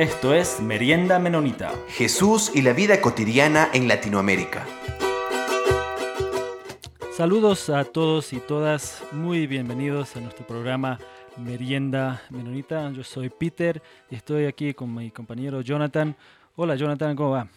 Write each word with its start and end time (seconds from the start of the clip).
Esto 0.00 0.32
es 0.32 0.60
Merienda 0.62 1.18
Menonita. 1.18 1.74
Jesús 1.88 2.52
y 2.54 2.62
la 2.62 2.72
vida 2.72 3.02
cotidiana 3.02 3.68
en 3.74 3.86
Latinoamérica. 3.86 4.66
Saludos 7.14 7.68
a 7.68 7.84
todos 7.84 8.32
y 8.32 8.40
todas, 8.40 9.02
muy 9.12 9.46
bienvenidos 9.46 10.16
a 10.16 10.20
nuestro 10.20 10.46
programa 10.46 10.98
Merienda 11.36 12.22
Menonita. 12.30 12.90
Yo 12.92 13.04
soy 13.04 13.28
Peter 13.28 13.82
y 14.08 14.14
estoy 14.14 14.46
aquí 14.46 14.72
con 14.72 14.94
mi 14.94 15.10
compañero 15.10 15.60
Jonathan. 15.60 16.16
Hola 16.56 16.76
Jonathan, 16.76 17.14
¿cómo 17.14 17.32
va? 17.32 17.48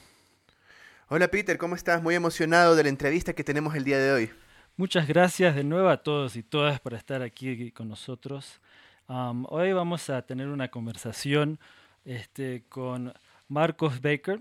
Hola 1.07 1.29
Peter, 1.29 1.57
¿cómo 1.57 1.75
estás? 1.75 2.03
Muy 2.03 2.13
emocionado 2.13 2.75
de 2.75 2.83
la 2.83 2.89
entrevista 2.89 3.31
que 3.31 3.45
tenemos 3.45 3.73
el 3.73 3.85
día 3.85 3.99
de 3.99 4.11
hoy. 4.11 4.31
Muchas 4.75 5.07
gracias 5.07 5.55
de 5.55 5.63
nuevo 5.63 5.87
a 5.87 6.03
todos 6.03 6.35
y 6.35 6.43
todas 6.43 6.81
por 6.81 6.93
estar 6.93 7.21
aquí 7.21 7.71
con 7.71 7.87
nosotros. 7.87 8.59
hoy 9.07 9.71
vamos 9.71 10.09
a 10.09 10.21
tener 10.23 10.49
una 10.49 10.67
conversación 10.67 11.57
este, 12.05 12.63
con 12.69 13.13
Marcos 13.47 14.01
Baker 14.01 14.39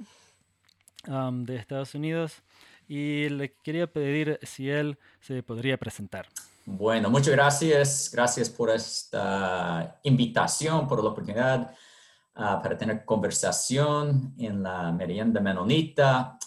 de 1.04 1.56
Estados 1.56 1.94
Unidos 1.94 2.42
y 2.88 3.28
le 3.28 3.54
quería 3.54 3.86
pedir 3.86 4.38
si 4.42 4.70
él 4.70 4.98
se 5.20 5.42
podría 5.42 5.76
presentar. 5.76 6.28
Bueno, 6.64 7.10
muchas 7.10 7.34
gracias. 7.34 8.10
Gracias 8.12 8.48
por 8.48 8.70
esta 8.70 9.98
invitación, 10.04 10.86
por 10.86 11.02
la 11.02 11.10
oportunidad 11.10 11.74
ah, 12.34 12.60
para 12.62 12.76
tener 12.76 13.04
conversación 13.04 14.34
en 14.38 14.62
la 14.62 14.92
merienda 14.92 15.40
menonita. 15.40 16.38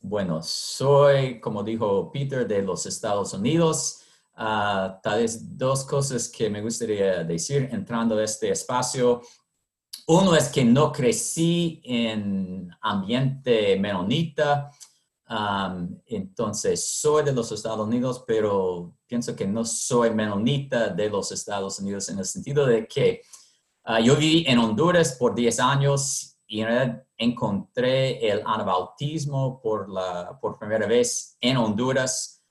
bueno, 0.00 0.42
soy, 0.42 1.40
como 1.40 1.62
dijo 1.62 2.10
Peter, 2.12 2.46
de 2.46 2.62
los 2.62 2.86
Estados 2.86 3.34
Unidos. 3.34 4.02
Uh, 4.38 5.00
tal 5.02 5.20
vez 5.20 5.56
dos 5.56 5.82
cosas 5.84 6.28
que 6.28 6.50
me 6.50 6.60
gustaría 6.60 7.24
decir 7.24 7.70
entrando 7.72 8.18
a 8.18 8.24
este 8.24 8.50
espacio. 8.50 9.22
Uno 10.08 10.36
es 10.36 10.48
que 10.50 10.64
no 10.64 10.92
crecí 10.92 11.80
en 11.82 12.70
ambiente 12.80 13.76
menonita, 13.76 14.70
entonces 16.06 17.00
soy 17.00 17.24
de 17.24 17.32
los 17.32 17.50
Estados 17.50 17.84
Unidos, 17.84 18.22
pero 18.24 18.94
pienso 19.08 19.34
que 19.34 19.48
no 19.48 19.64
soy 19.64 20.10
menonita 20.10 20.90
de 20.90 21.10
los 21.10 21.32
Estados 21.32 21.80
Unidos 21.80 22.08
en 22.08 22.20
el 22.20 22.24
sentido 22.24 22.64
de 22.64 22.86
que 22.86 23.22
ah, 23.82 23.98
yo 23.98 24.14
viví 24.14 24.44
en 24.46 24.60
Honduras 24.60 25.16
por 25.18 25.34
10 25.34 25.58
años 25.58 26.38
y 26.46 26.62
encontré 27.18 28.30
el 28.30 28.42
anabautismo 28.46 29.60
por, 29.60 29.90
la, 29.90 30.38
por 30.40 30.56
primera 30.56 30.86
vez 30.86 31.36
en 31.40 31.56
Honduras 31.56 32.44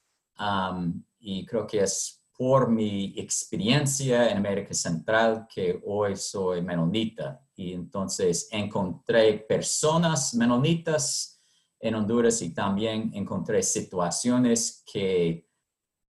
y 1.19 1.45
creo 1.45 1.65
que 1.65 1.83
es 1.83 2.21
por 2.37 2.69
mi 2.69 3.13
experiencia 3.15 4.29
en 4.29 4.39
América 4.39 4.73
Central 4.73 5.47
que 5.47 5.81
hoy 5.85 6.17
soy 6.17 6.61
menonita 6.61 7.44
y 7.55 7.73
entonces 7.73 8.49
encontré 8.51 9.33
personas 9.39 10.33
menonitas 10.35 11.41
en 11.79 11.95
Honduras 11.95 12.41
y 12.41 12.53
también 12.53 13.11
encontré 13.13 13.61
situaciones 13.63 14.83
que 14.91 15.47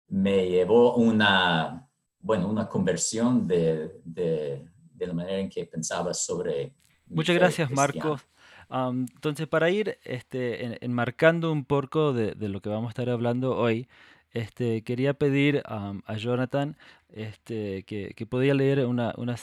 me 0.08 0.48
llevó 0.48 0.94
una, 0.96 1.88
bueno, 2.20 2.48
una 2.48 2.68
conversión 2.68 3.46
de, 3.46 4.00
de, 4.04 4.70
la 4.98 5.12
manera 5.12 5.38
en 5.38 5.50
que 5.50 5.66
pensaba 5.66 6.14
sobre... 6.14 6.74
Muchas 7.06 7.36
gracias, 7.36 7.70
Marcos. 7.70 8.22
entonces, 8.70 9.46
para 9.46 9.68
ir 9.70 9.98
este, 10.04 10.82
enmarcando 10.84 11.52
un 11.52 11.64
poco 11.64 12.14
de, 12.14 12.32
de, 12.32 12.48
lo 12.48 12.62
que 12.62 12.70
vamos 12.70 12.88
a 12.88 12.90
estar 12.90 13.10
hablando 13.10 13.56
hoy, 13.56 13.86
este, 14.34 14.82
quería 14.82 15.14
pedir 15.14 15.62
a 15.64 16.16
Jonathan 16.16 16.76
este, 17.14 17.84
que, 17.84 18.26
podía 18.28 18.54
leer 18.54 18.84
una, 18.84 19.36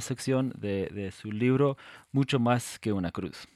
sección 0.00 0.52
de, 0.58 1.12
su 1.16 1.30
libro 1.30 1.76
Mucho 2.10 2.40
más 2.40 2.78
que 2.78 2.92
una 2.92 3.12
cruz. 3.12 3.46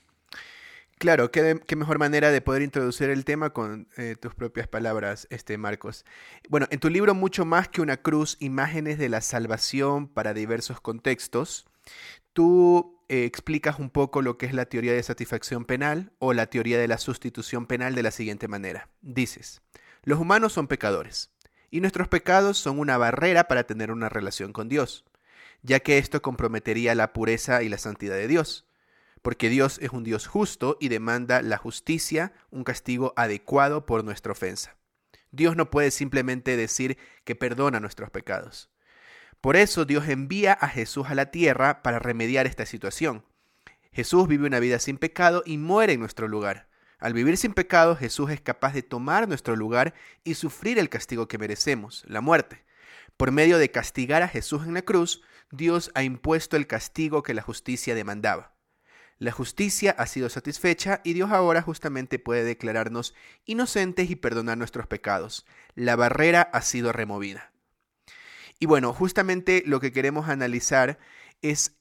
Claro, 0.99 1.33
qué, 1.33 1.61
qué 1.67 1.75
mejor 1.75 1.99
manera 1.99 2.31
de 2.31 2.41
poder 2.41 2.63
introducir 2.63 3.11
el 3.11 3.25
tema 3.25 3.51
con 3.51 3.89
eh, 3.97 4.15
tus 4.21 4.35
propias 4.35 4.69
palabras, 4.69 5.27
este 5.31 5.59
Marcos. 5.59 6.05
Bueno, 6.49 6.69
en 6.71 6.79
tu 6.79 6.91
libro 6.91 7.15
Mucho 7.15 7.45
más 7.45 7.69
que 7.69 7.81
una 7.81 7.97
cruz, 7.97 8.37
imágenes 8.39 8.99
de 8.99 9.09
la 9.09 9.21
salvación 9.21 10.07
para 10.07 10.33
diversos 10.35 10.81
contextos, 10.81 11.67
tú 12.35 13.01
eh, 13.09 13.25
explicas 13.25 13.79
un 13.79 13.91
poco 13.91 14.23
lo 14.23 14.39
que 14.39 14.47
es 14.47 14.55
la 14.55 14.67
teoría 14.67 14.93
de 14.93 15.03
satisfacción 15.03 15.65
penal 15.65 16.13
o 16.19 16.35
la 16.35 16.47
teoría 16.47 16.79
de 16.79 16.87
la 16.87 16.99
sustitución 16.99 17.67
penal 17.67 17.95
de 17.95 18.03
la 18.03 18.11
siguiente 18.11 18.47
manera. 18.47 18.89
Dices, 19.01 19.61
los 20.05 20.19
humanos 20.19 20.53
son 20.53 20.67
pecadores, 20.67 21.31
y 21.71 21.81
nuestros 21.81 22.09
pecados 22.09 22.59
son 22.59 22.79
una 22.79 22.99
barrera 22.99 23.45
para 23.45 23.65
tener 23.65 23.91
una 23.91 24.09
relación 24.09 24.53
con 24.53 24.69
Dios, 24.69 25.05
ya 25.63 25.81
que 25.81 25.99
esto 25.99 26.21
comprometería 26.23 26.95
la 26.95 27.13
pureza 27.13 27.63
y 27.63 27.69
la 27.69 27.79
santidad 27.79 28.17
de 28.17 28.29
Dios, 28.29 28.67
porque 29.23 29.49
Dios 29.49 29.79
es 29.81 29.91
un 29.91 30.03
Dios 30.03 30.27
justo 30.27 30.77
y 30.81 30.89
demanda 30.89 31.41
la 31.41 31.57
justicia, 31.57 32.33
un 32.51 32.65
castigo 32.65 33.15
adecuado 33.17 33.87
por 33.87 34.03
nuestra 34.05 34.33
ofensa. 34.33 34.77
Dios 35.31 35.57
no 35.57 35.71
puede 35.71 35.91
simplemente 35.93 36.57
decir 36.57 36.99
que 37.25 37.37
perdona 37.37 37.81
nuestros 37.81 38.11
pecados. 38.11 38.71
Por 39.41 39.57
eso 39.57 39.85
Dios 39.85 40.09
envía 40.09 40.53
a 40.53 40.69
Jesús 40.69 41.09
a 41.09 41.15
la 41.15 41.31
tierra 41.31 41.83
para 41.83 41.99
remediar 41.99 42.47
esta 42.47 42.67
situación. 42.67 43.25
Jesús 43.93 44.29
vive 44.29 44.47
una 44.47 44.61
vida 44.61 44.79
sin 44.79 44.99
pecado 44.99 45.43
y 45.47 45.59
muere 45.59 45.95
en 45.95 46.01
nuestro 46.01 46.29
lugar. 46.29 46.69
Al 47.03 47.15
vivir 47.15 47.37
sin 47.37 47.53
pecado, 47.53 47.97
Jesús 47.97 48.31
es 48.31 48.41
capaz 48.41 48.75
de 48.75 48.85
tomar 48.85 49.27
nuestro 49.27 49.57
lugar 49.57 49.93
y 50.23 50.35
sufrir 50.35 50.79
el 50.79 50.89
castigo 50.89 51.27
que 51.27 51.37
merecemos, 51.37 52.05
la 52.07 52.21
muerte. 52.21 52.65
Por 53.17 53.33
medio 53.33 53.59
de 53.59 53.73
castigar 53.73 54.23
a 54.23 54.29
Jesús 54.29 54.69
en 54.69 54.75
la 54.75 54.83
cruz, 54.83 55.21
Dios 55.51 55.91
ha 55.97 56.05
impuesto 56.05 56.57
el 56.57 56.69
castigo 56.69 57.25
que 57.25 57.35
la 57.35 57.43
justicia 57.43 57.97
demandaba. 57.97 58.55
La 59.19 59.33
justicia 59.33 59.97
ha 59.99 60.07
sido 60.07 60.29
satisfecha 60.29 61.01
y 61.03 61.15
Dios 61.15 61.33
ahora 61.33 61.61
justamente 61.61 62.21
puede 62.21 62.45
declararnos 62.45 63.17
inocentes 63.47 64.09
y 64.09 64.15
perdonar 64.15 64.57
nuestros 64.57 64.87
pecados. 64.87 65.45
La 65.75 65.97
barrera 65.97 66.43
ha 66.43 66.63
sido 66.63 66.93
removida. 66.93 67.53
Y 68.61 68.67
bueno, 68.67 68.93
justamente 68.93 69.65
lo 69.67 69.81
que 69.81 69.91
queremos 69.91 70.29
analizar 70.29 71.01
es 71.41 71.81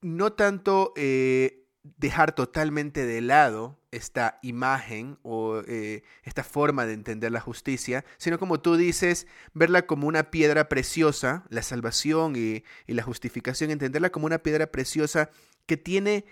no 0.00 0.32
tanto 0.32 0.92
eh, 0.96 1.59
dejar 1.96 2.34
totalmente 2.34 3.06
de 3.06 3.20
lado 3.20 3.78
esta 3.90 4.38
imagen 4.42 5.18
o 5.22 5.62
eh, 5.66 6.02
esta 6.22 6.44
forma 6.44 6.86
de 6.86 6.94
entender 6.94 7.32
la 7.32 7.40
justicia, 7.40 8.04
sino 8.18 8.38
como 8.38 8.60
tú 8.60 8.76
dices, 8.76 9.26
verla 9.52 9.86
como 9.86 10.06
una 10.06 10.30
piedra 10.30 10.68
preciosa, 10.68 11.44
la 11.48 11.62
salvación 11.62 12.34
y, 12.36 12.64
la 12.86 13.02
justificación, 13.02 13.70
entenderla 13.70 14.10
como 14.10 14.26
una 14.26 14.38
piedra 14.38 14.70
preciosa 14.70 15.30
que 15.66 15.76
tiene, 15.76 16.24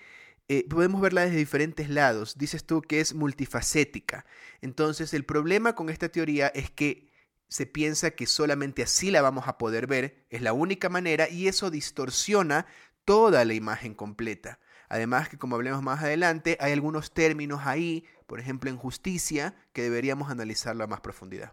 eh, 0.49 0.67
podemos 0.69 1.01
verla 1.01 1.23
desde 1.23 1.37
diferentes 1.37 1.89
lados. 1.89 2.39
Dices 2.39 2.65
tú 2.65 2.81
que 2.83 3.01
es 3.01 3.15
multifacética. 3.15 4.25
Entonces 4.61 5.13
el 5.15 5.25
problema 5.25 5.75
con 5.75 5.91
esta 5.91 6.09
teoría 6.09 6.49
es 6.49 6.71
que 6.71 7.09
se 7.49 7.67
piensa 7.67 8.11
que 8.11 8.27
solamente 8.27 8.83
así 8.83 9.11
la 9.11 9.23
vamos 9.23 9.49
a 9.49 9.59
poder 9.59 9.87
ver, 9.87 10.27
es 10.31 10.43
la 10.43 10.53
única 10.53 10.89
manera 10.89 11.29
y 11.29 11.49
eso 11.49 11.71
distorsiona 11.71 12.67
toda 13.05 13.45
la 13.45 13.55
imagen 13.55 13.95
completa. 13.95 14.59
Además 14.89 15.29
que 15.29 15.39
como 15.39 15.57
hablemos 15.57 15.83
más 15.83 16.03
adelante, 16.03 16.57
hay 16.61 16.73
algunos 16.73 17.13
términos 17.13 17.61
ahí, 17.65 18.05
por 18.27 18.41
ejemplo 18.41 18.71
en 18.71 18.77
justicia, 18.77 19.55
que 19.73 19.83
deberíamos 19.83 20.31
analizarlo 20.31 20.85
a 20.85 20.87
más 20.87 21.01
profundidad. 21.01 21.53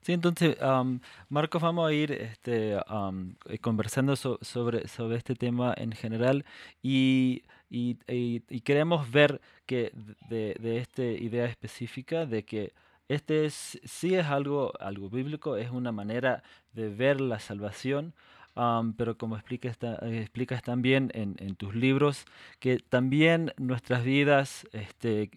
Sí, 0.00 0.12
entonces, 0.12 0.56
Marcos, 1.28 1.60
vamos 1.60 1.88
a 1.88 1.92
ir 1.92 2.12
este, 2.12 2.74
eh, 2.76 3.58
conversando 3.60 4.16
sobre, 4.16 4.88
sobre 4.88 5.16
este 5.16 5.34
tema 5.34 5.74
en 5.76 5.92
general 5.92 6.44
y, 6.82 7.42
y, 7.68 7.98
queremos 8.60 9.10
ver 9.10 9.40
que 9.66 9.92
de, 10.30 10.56
de, 10.60 10.78
esta 10.78 11.02
idea 11.02 11.46
específica 11.46 12.26
de 12.26 12.44
que 12.44 12.72
este 13.08 13.46
es, 13.46 13.80
sí 13.84 14.14
es 14.14 14.26
algo, 14.26 14.72
algo 14.80 15.10
bíblico, 15.10 15.56
es 15.56 15.70
una 15.70 15.92
manera 15.92 16.42
de 16.72 16.88
ver 16.88 17.20
la 17.20 17.38
salvación, 17.38 18.14
pero 18.96 19.16
como 19.16 19.36
explicas, 19.36 19.78
explicas 20.02 20.62
también 20.62 21.10
en, 21.14 21.36
en, 21.38 21.54
tus 21.54 21.74
libros, 21.74 22.24
que 22.58 22.78
también 22.78 23.52
nuestras 23.56 24.02
vidas 24.02 24.66
este, 24.72 25.30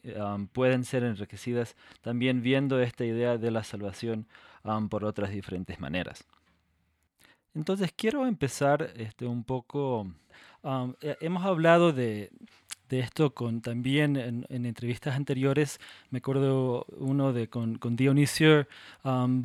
pueden 0.54 0.84
ser 0.84 1.04
enriquecidas 1.04 1.76
también 2.02 2.42
viendo 2.42 2.82
esta 2.82 3.06
idea 3.06 3.38
de 3.38 3.52
la 3.52 3.64
salvación 3.64 4.26
por 4.90 5.06
otras 5.06 5.32
diferentes 5.32 5.80
maneras. 5.80 6.26
Entonces 7.54 7.92
quiero 7.96 8.26
empezar 8.26 8.92
este, 8.96 9.26
un 9.26 9.44
poco, 9.44 10.08
hemos 11.20 11.46
hablado 11.46 11.92
de, 11.92 12.32
de 12.90 13.00
esto 13.00 13.34
con 13.34 13.62
también 13.62 14.16
en, 14.16 14.46
en, 14.50 14.66
entrevistas 14.66 15.16
anteriores, 15.16 15.80
me 16.10 16.20
acuerdo 16.20 16.86
uno 16.98 17.34
de 17.34 17.50
con, 17.50 17.78
con 17.78 17.96
Dionisio 17.96 18.68
um, 19.04 19.42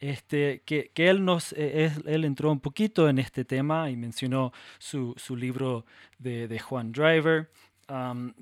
este, 0.00 0.62
que, 0.64 0.90
que 0.94 1.08
él, 1.08 1.24
nos, 1.24 1.52
eh, 1.54 1.92
él 2.06 2.24
entró 2.24 2.52
un 2.52 2.60
poquito 2.60 3.08
en 3.08 3.18
este 3.18 3.44
tema 3.44 3.90
y 3.90 3.96
mencionó 3.96 4.52
su, 4.78 5.14
su 5.16 5.36
libro 5.36 5.84
de, 6.18 6.48
de, 6.48 6.58
Juan 6.58 6.92
Driver, 6.92 7.50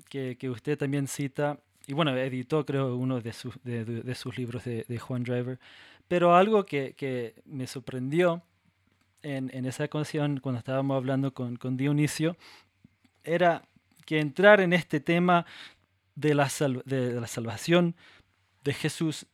que, 0.09 0.37
que, 0.37 0.49
usted 0.49 0.77
también 0.77 1.07
cita, 1.07 1.59
y 1.87 1.93
bueno, 1.93 2.15
editó 2.15 2.65
creo 2.65 2.95
uno 2.95 3.21
de, 3.21 3.33
sus 3.33 3.55
de, 3.63 3.85
de, 3.85 4.15
sus 4.15 4.37
libros 4.37 4.63
de, 4.65 4.99
Juan 4.99 5.23
Driver, 5.23 5.59
pero 6.07 6.35
algo 6.35 6.65
que, 6.65 6.93
que 6.95 7.35
me 7.45 7.65
sorprendió 7.65 8.43
en, 9.23 9.49
en 9.53 9.65
esa 9.65 9.85
ocasión, 9.85 10.39
cuando 10.41 10.59
estábamos 10.59 10.95
hablando 10.95 11.33
con, 11.33 11.55
con 11.55 11.75
Dionisio, 11.75 12.37
era 13.23 13.63
que 14.05 14.19
entrar 14.19 14.61
en 14.61 14.73
este 14.73 14.99
tema 14.99 15.45
de 16.15 16.33
la, 16.33 16.49
de 16.85 17.19
la 17.19 17.27
salvación 17.27 17.95
de 18.63 18.73
Jesús 18.73 19.27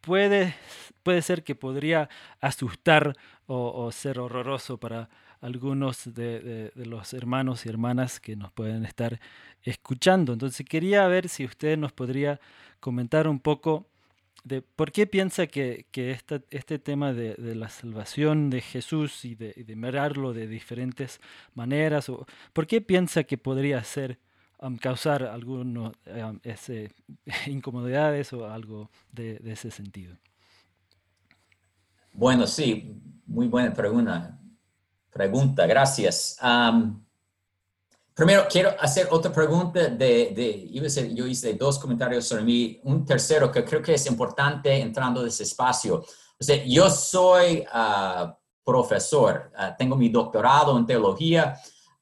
puede, 0.00 0.54
puede 1.02 1.22
ser 1.22 1.44
que 1.44 1.54
podría 1.54 2.08
asustar 2.40 3.16
o, 3.46 3.90
ser 3.90 4.20
horroroso 4.20 4.78
para 4.78 5.08
algunos 5.40 6.14
de, 6.14 6.70
los 6.76 7.12
hermanos 7.14 7.66
y 7.66 7.68
hermanas 7.68 8.20
que 8.20 8.36
nos 8.36 8.52
pueden 8.52 8.84
estar 8.84 9.18
escuchando. 9.62 10.32
Entonces 10.32 10.64
quería 10.66 11.06
ver 11.08 11.28
si 11.28 11.44
usted 11.44 11.76
nos 11.76 11.92
podría 11.92 12.40
comentar 12.78 13.26
un 13.26 13.40
poco 13.40 13.86
de 14.44 14.62
por 14.62 14.92
qué 14.92 15.06
piensa 15.06 15.46
que, 15.46 15.86
este 16.50 16.78
tema 16.78 17.12
de, 17.12 17.54
la 17.54 17.68
salvación 17.68 18.50
de 18.50 18.60
Jesús 18.60 19.24
y 19.24 19.34
de, 19.34 19.64
mirarlo 19.76 20.32
de 20.32 20.46
diferentes 20.46 21.20
maneras, 21.54 22.08
o 22.08 22.26
por 22.52 22.66
qué 22.66 22.80
piensa 22.80 23.24
que 23.24 23.36
podría 23.36 23.82
ser 23.84 24.18
causar 24.80 25.22
algunas 25.24 25.92
incomodidades 27.46 28.32
o 28.32 28.46
algo 28.46 28.90
de, 29.12 29.40
ese 29.44 29.70
sentido. 29.70 30.16
Bueno, 32.12 32.46
sí, 32.46 33.00
muy 33.26 33.48
buena 33.48 33.72
pregunta. 33.72 34.38
Pregunta, 35.10 35.66
gracias. 35.66 36.36
primero, 38.14 38.46
quiero 38.50 38.70
hacer 38.78 39.08
otra 39.10 39.32
pregunta 39.32 39.88
de, 39.88 40.32
de 40.34 41.14
yo 41.14 41.26
hice 41.26 41.54
dos 41.54 41.78
comentarios 41.78 42.26
sobre 42.26 42.44
mí. 42.44 42.80
Un 42.84 43.04
tercero 43.04 43.50
que 43.50 43.64
creo 43.64 43.82
que 43.82 43.94
es 43.94 44.06
importante 44.06 44.80
entrando 44.80 45.22
de 45.22 45.28
ese 45.28 45.44
espacio. 45.44 46.04
O 46.40 46.44
sea, 46.44 46.64
yo 46.64 46.88
soy 46.88 47.64
ah, 47.70 48.36
profesor, 48.64 49.52
ah, 49.56 49.76
tengo 49.76 49.96
mi 49.96 50.08
doctorado 50.08 50.76
en 50.78 50.86
teología 50.86 51.58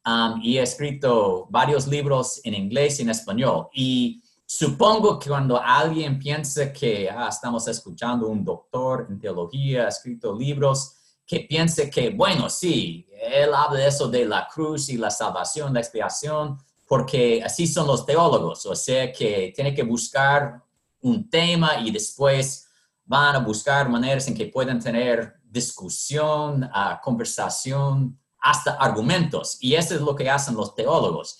Um, 0.08 0.40
y 0.42 0.56
he 0.56 0.62
escrito 0.62 1.46
varios 1.50 1.86
libros 1.86 2.40
en 2.42 2.54
inglés 2.54 2.98
y 2.98 3.02
en 3.02 3.10
español. 3.10 3.68
Y 3.74 4.22
supongo 4.46 5.18
que 5.18 5.28
cuando 5.28 5.60
alguien 5.62 6.18
piensa 6.18 6.72
que 6.72 7.10
ah, 7.10 7.28
estamos 7.28 7.68
escuchando 7.68 8.26
un 8.28 8.42
doctor 8.42 9.06
en 9.10 9.18
teología, 9.18 9.84
ha 9.84 9.88
escrito 9.88 10.34
libros, 10.34 10.94
que 11.26 11.40
piense 11.40 11.90
que, 11.90 12.08
bueno, 12.08 12.48
sí, 12.48 13.06
él 13.20 13.52
habla 13.52 13.80
de 13.80 13.86
eso 13.86 14.08
de 14.08 14.24
la 14.24 14.48
cruz 14.48 14.88
y 14.88 14.96
la 14.96 15.10
salvación, 15.10 15.74
la 15.74 15.80
expiación, 15.80 16.56
porque 16.86 17.42
así 17.44 17.66
son 17.66 17.86
los 17.86 18.06
teólogos, 18.06 18.64
o 18.64 18.74
sea 18.74 19.12
que 19.12 19.52
tiene 19.54 19.74
que 19.74 19.82
buscar 19.82 20.62
un 21.02 21.28
tema 21.28 21.80
y 21.80 21.90
después 21.90 22.66
van 23.04 23.36
a 23.36 23.40
buscar 23.40 23.90
maneras 23.90 24.26
en 24.26 24.34
que 24.34 24.46
puedan 24.46 24.80
tener 24.80 25.34
discusión, 25.50 26.64
uh, 26.64 26.98
conversación 27.02 28.18
hasta 28.40 28.72
argumentos. 28.72 29.58
Y 29.60 29.74
eso 29.74 29.94
es 29.94 30.00
lo 30.00 30.14
que 30.14 30.28
hacen 30.30 30.56
los 30.56 30.74
teólogos. 30.74 31.38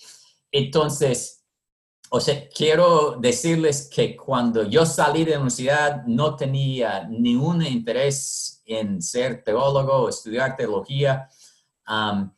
Entonces, 0.51 1.39
o 2.11 2.19
sea, 2.19 2.49
quiero 2.49 3.17
decirles 3.19 3.87
que 3.93 4.15
cuando 4.15 4.63
yo 4.63 4.85
salí 4.85 5.23
de 5.23 5.31
la 5.31 5.37
universidad 5.37 6.03
no 6.05 6.35
tenía 6.35 7.03
ningún 7.07 7.61
interés 7.61 8.63
en 8.65 9.01
ser 9.01 9.43
teólogo 9.43 10.09
estudiar 10.09 10.55
teología. 10.55 11.29
Um, 11.87 12.31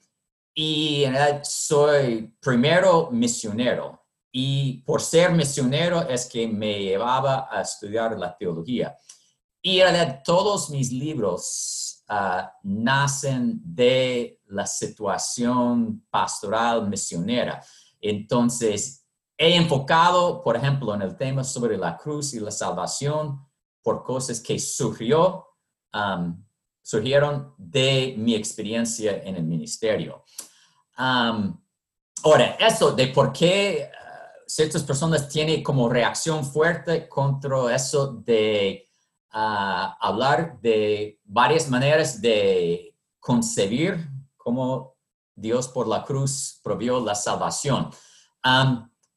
y 0.54 1.06
en 1.06 1.14
realidad 1.14 1.44
soy 1.44 2.36
primero 2.42 3.10
misionero. 3.12 4.02
Y 4.34 4.81
por 4.84 5.02
ser 5.02 5.31
misionero 5.31 6.02
es 6.07 6.25
que 6.25 6.48
me 6.48 6.84
llevaba 6.84 7.48
a 7.50 7.62
estudiar 7.62 8.18
la 8.18 8.36
teología. 8.38 8.98
Y 9.62 9.80
en 9.80 9.94
realidad 9.94 10.22
todos 10.25 10.69
mis 10.69 10.92
libros 10.92 11.81
Ah, 12.13 12.54
nacen 12.63 13.62
de 13.63 14.42
la 14.48 14.68
situación 14.68 16.06
pastoral 16.10 16.90
misionera. 16.90 17.63
Entonces, 18.02 19.08
he 19.38 19.56
enfocado, 19.56 20.44
por 20.44 20.58
ejemplo, 20.58 20.94
en 20.94 21.04
el 21.04 21.16
tema 21.16 21.42
sobre 21.46 21.78
la 21.78 21.96
cruz 21.96 22.34
y 22.34 22.42
la 22.42 22.52
salvación 22.52 23.40
por 23.81 24.04
cosas 24.04 24.42
que 24.42 24.60
surgió, 24.60 25.48
surgieron 26.81 27.56
de 27.58 28.14
mi 28.18 28.36
experiencia 28.36 29.24
en 29.24 29.38
el 29.38 29.46
ministerio. 29.46 30.25
ahora, 30.98 32.57
eso 32.60 32.92
de 32.92 33.07
por 33.07 33.31
qué 33.31 33.90
ah, 33.90 34.31
ciertas 34.46 34.84
personas 34.84 35.30
tienen 35.30 35.64
como 35.64 35.88
reacción 35.88 36.44
fuerte 36.44 37.07
contra 37.07 37.74
eso 37.74 38.07
de 38.12 38.91
a 39.31 39.98
hablar 40.00 40.60
de 40.62 41.19
varias 41.24 41.69
maneras 41.69 42.22
de 42.22 42.95
concebir 43.19 44.10
cómo 44.38 44.95
Dios 45.36 45.68
por 45.68 45.88
la 45.88 46.04
cruz 46.04 46.60
provió 46.63 47.00
la 47.00 47.16
salvación. 47.16 47.89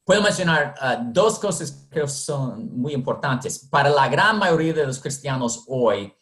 puedo 0.05 0.23
mencionar 0.23 0.75
uh, 0.81 1.13
dos 1.13 1.39
cosas 1.39 1.89
que 1.91 2.07
son 2.07 2.77
muy 2.77 2.93
importantes. 2.93 3.59
Para 3.71 3.89
la 3.89 4.09
gran 4.09 4.39
mayoría 4.39 4.75
de 4.75 4.87
los 4.87 5.01
cristianos 5.01 5.65
hoy, 5.67 6.15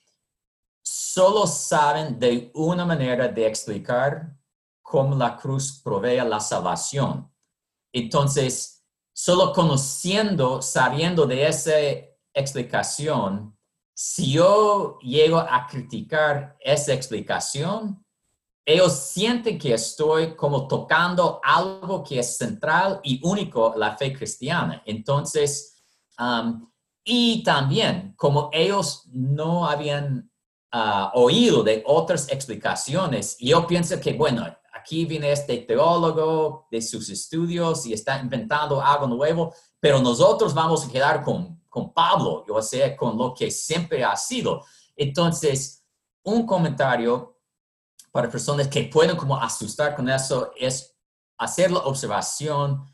solo 0.83 1.47
saben 1.47 2.19
de 2.19 2.51
una 2.55 2.85
manera 2.85 3.29
de 3.29 3.47
explicar 3.47 4.35
cómo 4.81 5.15
la 5.17 5.37
cruz 5.37 5.81
provee 5.83 6.21
la 6.29 6.41
salvación. 6.41 7.31
Entonces, 7.93 8.85
solo 9.13 9.53
conociendo, 9.53 10.63
sabiendo 10.63 11.27
de 11.27 11.47
esa 11.47 11.73
explicación, 12.33 13.57
si 13.95 14.33
yo 14.33 14.99
llego 15.01 15.39
a 15.39 15.67
criticar 15.69 16.57
esa 16.61 16.93
explicación, 16.93 18.05
ellos 18.65 18.93
sienten 18.93 19.59
que 19.59 19.75
estoy 19.75 20.35
como 20.37 20.69
tocando 20.69 21.41
algo 21.43 22.03
que 22.03 22.21
es 22.21 22.37
central 22.37 23.01
y 23.03 23.21
único 23.25 23.75
la 23.77 23.97
fe 23.97 24.13
cristiana. 24.13 24.83
Entonces, 24.87 25.83
um, 26.19 26.71
y 27.05 27.43
también 27.43 28.15
como 28.17 28.49
ellos 28.53 29.09
no 29.13 29.67
habían 29.67 30.31
uh, 30.73 31.09
oído 31.15 31.63
de 31.65 31.83
otras 31.87 32.29
explicaciones, 32.31 33.37
yo 33.41 33.67
pienso 33.67 34.01
que, 34.01 34.13
bueno, 34.13 34.47
aquí 34.73 35.05
viene 35.05 35.33
este 35.33 35.59
teólogo 35.59 36.69
de 36.71 36.81
sus 36.81 37.09
estudios 37.09 37.85
y 37.87 37.93
está 37.93 38.21
inventando 38.21 38.81
algo 38.81 39.07
nuevo, 39.09 39.55
pero 39.81 40.01
nosotros 40.01 40.55
vamos 40.55 40.87
a 40.87 40.91
quedar 40.91 41.23
con 41.23 41.62
con 41.73 41.91
Pablo, 41.95 42.45
o 42.47 42.61
sea, 42.61 42.95
con 42.95 43.17
lo 43.17 43.33
que 43.33 43.51
siempre 43.51 44.05
ha 44.05 44.15
sido. 44.15 44.63
Entonces, 44.95 45.83
un 46.23 46.45
comentario 46.45 47.41
para 48.11 48.29
personas 48.29 48.69
que 48.69 48.83
pueden 48.85 49.17
como 49.17 49.39
asustar 49.39 49.97
con 49.97 50.07
eso 50.11 50.53
es 50.55 50.95
hacer 51.39 51.71
la 51.71 51.79
observación 51.79 52.85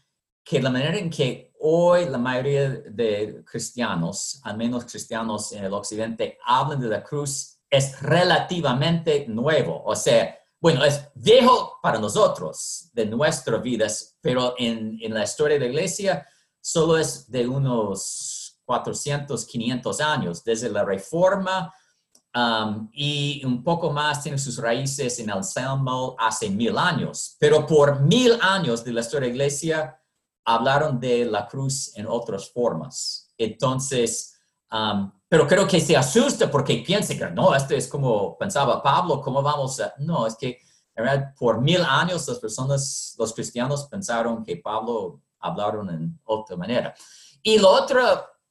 que 0.44 0.62
la 0.62 0.70
manera 0.70 0.96
en 0.96 1.10
que 1.10 1.52
hoy 1.58 2.08
la 2.08 2.18
mayoría 2.18 2.70
de 2.70 3.42
cristianos, 3.44 4.40
al 4.44 4.56
menos 4.56 4.84
cristianos 4.84 5.50
en 5.50 5.64
el 5.64 5.74
occidente, 5.74 6.38
hablan 6.46 6.78
de 6.78 6.86
la 6.86 7.02
cruz 7.02 7.58
es 7.68 8.00
relativamente 8.00 9.26
nuevo. 9.26 9.82
O 9.84 9.96
sea, 9.96 10.38
bueno, 10.60 10.84
es 10.84 11.04
viejo 11.16 11.80
para 11.82 11.98
nosotros 11.98 12.90
de 12.92 13.06
nuestras 13.06 13.60
vidas, 13.60 14.16
pero 14.20 14.54
en, 14.56 14.98
en 15.02 15.14
la 15.14 15.24
historia 15.24 15.58
de 15.58 15.64
la 15.64 15.70
iglesia 15.70 16.24
solo 16.60 16.96
es 16.96 17.28
de 17.28 17.48
unos 17.48 18.37
400, 18.68 19.46
500 19.46 20.00
años, 20.02 20.44
desde 20.44 20.68
la 20.68 20.84
Reforma 20.84 21.72
um, 22.34 22.90
y 22.92 23.42
un 23.46 23.64
poco 23.64 23.90
más 23.90 24.22
tiene 24.22 24.36
sus 24.36 24.58
raíces 24.58 25.18
en 25.20 25.30
el 25.30 25.42
Salmo 25.42 26.14
hace 26.18 26.50
mil 26.50 26.76
años. 26.76 27.34
Pero 27.40 27.66
por 27.66 28.00
mil 28.02 28.38
años 28.42 28.84
de 28.84 28.92
la 28.92 29.00
historia 29.00 29.20
de 29.20 29.28
la 29.28 29.34
iglesia 29.34 30.02
hablaron 30.44 31.00
de 31.00 31.24
la 31.24 31.48
cruz 31.48 31.96
en 31.96 32.06
otras 32.06 32.52
formas. 32.52 33.32
Entonces, 33.38 34.34
um, 34.70 35.10
pero 35.26 35.46
creo 35.46 35.66
que 35.66 35.80
se 35.80 35.96
asusta 35.96 36.50
porque 36.50 36.84
piensa 36.86 37.16
que 37.16 37.30
no, 37.30 37.54
esto 37.54 37.74
es 37.74 37.88
como 37.88 38.36
pensaba 38.36 38.82
Pablo, 38.82 39.22
¿cómo 39.22 39.42
vamos 39.42 39.80
a...? 39.80 39.94
No, 39.96 40.26
es 40.26 40.36
que 40.36 40.58
en 40.94 41.04
realidad 41.04 41.34
por 41.38 41.62
mil 41.62 41.82
años 41.82 42.28
las 42.28 42.38
personas, 42.38 43.14
los 43.18 43.32
cristianos 43.32 43.86
pensaron 43.86 44.44
que 44.44 44.58
Pablo 44.58 45.22
hablaron 45.40 45.88
en 45.88 46.20
otra 46.24 46.54
manera. 46.54 46.94
Y 47.42 47.58
lo 47.58 47.72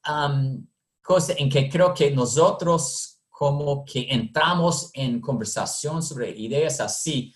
otro 0.08 0.68
cosa 1.08 1.34
en 1.38 1.50
que 1.50 1.70
creo 1.70 1.94
que 1.94 2.12
nosotros 2.12 3.22
como 3.30 3.86
que 3.86 4.08
entramos 4.10 4.90
en 4.94 5.22
conversación 5.22 6.04
sobre 6.04 6.32
ideas 6.32 6.82
así, 6.82 7.34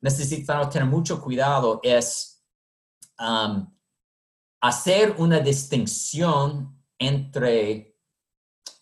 necesitamos 0.00 0.70
tener 0.70 0.88
mucho 0.88 1.20
cuidado 1.20 1.78
es 1.82 2.42
hacer 4.60 5.14
una 5.18 5.38
distinción 5.38 6.82
entre, 6.98 7.96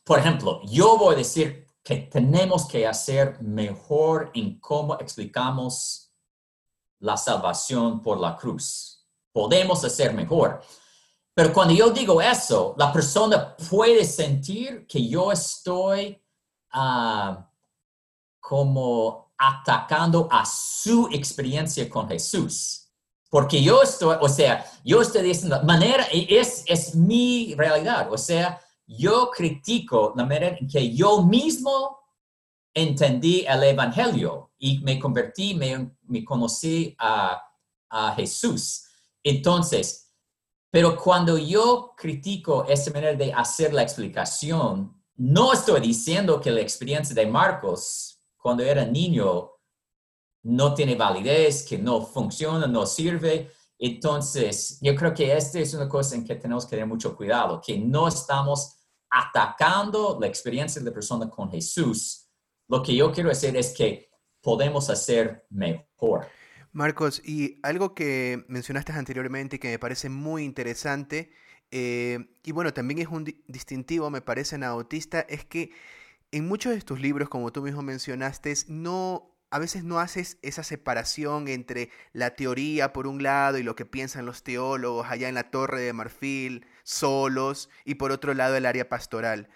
por 0.05 0.19
ejemplo, 0.19 0.63
yo 0.65 0.97
voy 0.97 1.15
a 1.15 1.19
decir 1.19 1.67
que 1.83 1.97
tenemos 1.97 2.67
que 2.67 2.87
hacer 2.87 3.43
mejor 3.43 4.31
en 4.35 4.59
cómo 4.61 4.95
explicamos 4.95 6.13
la 7.01 7.17
salvación 7.17 8.03
por 8.03 8.19
la 8.21 8.37
cruz. 8.37 9.07
Podemos 9.33 9.85
hacer 9.85 10.15
mejor. 10.15 10.63
Pero 11.41 11.55
cuando 11.55 11.73
yo 11.73 11.89
digo 11.89 12.21
eso, 12.21 12.75
la 12.77 12.93
persona 12.93 13.57
puede 13.57 14.05
sentir 14.05 14.87
que 14.87 15.09
yo 15.09 15.33
estoy 15.33 16.23
ah, 16.71 17.51
como 18.39 19.33
atacando 19.39 20.29
a 20.31 20.45
su 20.45 21.09
experiencia 21.11 21.89
con 21.89 22.07
Jesús. 22.11 22.91
Porque 23.31 23.63
yo 23.63 23.81
estoy, 23.81 24.19
o 24.21 24.29
sea, 24.29 24.71
yo 24.85 25.01
estoy 25.01 25.23
diciendo, 25.23 25.63
manera, 25.63 26.07
es, 26.13 26.63
es 26.67 26.95
mi 26.95 27.55
realidad. 27.55 28.13
O 28.13 28.19
sea, 28.19 28.61
yo 28.87 29.31
critico 29.31 30.13
la 30.15 30.25
manera 30.25 30.59
en 30.61 30.69
que 30.69 30.95
yo 30.95 31.23
mismo 31.23 32.01
entendí 32.75 33.47
el 33.49 33.63
Evangelio 33.63 34.53
y 34.59 34.81
me 34.81 34.99
convertí, 34.99 35.55
me, 35.55 35.91
me 36.03 36.23
conocí 36.23 36.95
a, 36.99 37.43
a 37.89 38.13
Jesús. 38.15 38.85
Entonces, 39.23 40.10
pero 40.71 40.97
cuando 40.97 41.37
yo 41.37 41.95
critico 41.97 42.65
esa 42.67 42.93
manera 42.93 43.15
de 43.15 43.33
hacer 43.33 43.73
la 43.73 43.83
explicación, 43.83 45.03
no 45.17 45.53
estoy 45.53 45.81
diciendo 45.81 46.41
que 46.41 46.51
la 46.51 46.61
experiencia 46.61 47.15
de 47.15 47.27
Marcos 47.27 48.21
cuando 48.37 48.63
era 48.63 48.85
niño 48.85 49.51
no 50.43 50.75
tiene 50.75 50.95
validez, 50.95 51.65
que 51.65 51.77
no 51.77 52.01
funciona, 52.01 52.67
no 52.67 52.87
sirve. 52.87 53.53
Entonces, 53.79 54.79
yo 54.81 54.95
creo 54.95 55.13
que 55.13 55.37
esta 55.37 55.59
es 55.59 55.75
una 55.75 55.89
cosa 55.89 56.15
en 56.15 56.25
que 56.25 56.37
tenemos 56.37 56.65
que 56.65 56.71
tener 56.71 56.87
mucho 56.87 57.15
cuidado, 57.15 57.61
que 57.61 57.79
no 57.79 58.09
estamos 58.09 58.77
atacando 59.11 60.17
la 60.21 60.27
experiencia 60.27 60.81
de 60.81 60.89
la 60.89 60.95
persona 60.95 61.29
con 61.29 61.51
Jesús. 61.51 62.29
Lo 62.69 62.83
que 62.83 62.95
yo 62.95 63.13
quiero 63.13 63.29
decir 63.29 63.57
es 63.57 63.75
que 63.75 64.11
podemos 64.41 64.89
hacer 64.89 65.47
mejor. 65.51 66.27
Marcos, 66.73 67.21
y 67.25 67.59
algo 67.63 67.95
que 67.95 68.45
mencionaste 68.49 68.93
anteriormente 68.93 69.59
que 69.59 69.69
me 69.69 69.79
parece 69.79 70.09
muy 70.09 70.45
interesante, 70.45 71.33
eh, 71.71 72.27
y 72.43 72.53
bueno, 72.53 72.73
también 72.73 73.01
es 73.01 73.09
un 73.09 73.25
distintivo, 73.47 74.11
me 74.11 74.21
parece, 74.21 74.57
en 74.57 74.65
Autista, 74.65 75.21
es 75.21 75.45
que 75.45 75.71
en 76.33 76.47
muchos 76.47 76.73
de 76.73 76.81
tus 76.81 77.01
libros, 77.01 77.29
como 77.29 77.53
tú 77.53 77.63
mismo 77.63 77.83
mencionaste, 77.83 78.55
no, 78.69 79.35
a 79.51 79.59
veces 79.59 79.83
no 79.85 79.99
haces 79.99 80.39
esa 80.43 80.63
separación 80.63 81.49
entre 81.49 81.91
la 82.13 82.37
teoría 82.37 82.93
por 82.93 83.07
un 83.07 83.23
lado 83.23 83.59
y 83.59 83.63
lo 83.63 83.75
que 83.75 83.85
piensan 83.87 84.27
los 84.27 84.43
teólogos 84.45 85.09
allá 85.11 85.29
en 85.29 85.35
la 85.35 85.51
Torre 85.51 85.81
de 85.81 85.93
Marfil, 85.93 86.67
solos, 86.85 87.69
y 87.85 87.97
por 87.97 88.13
otro 88.13 88.35
lado 88.35 88.57
el 88.57 88.67
área 88.67 88.89
pastoral. 88.89 89.49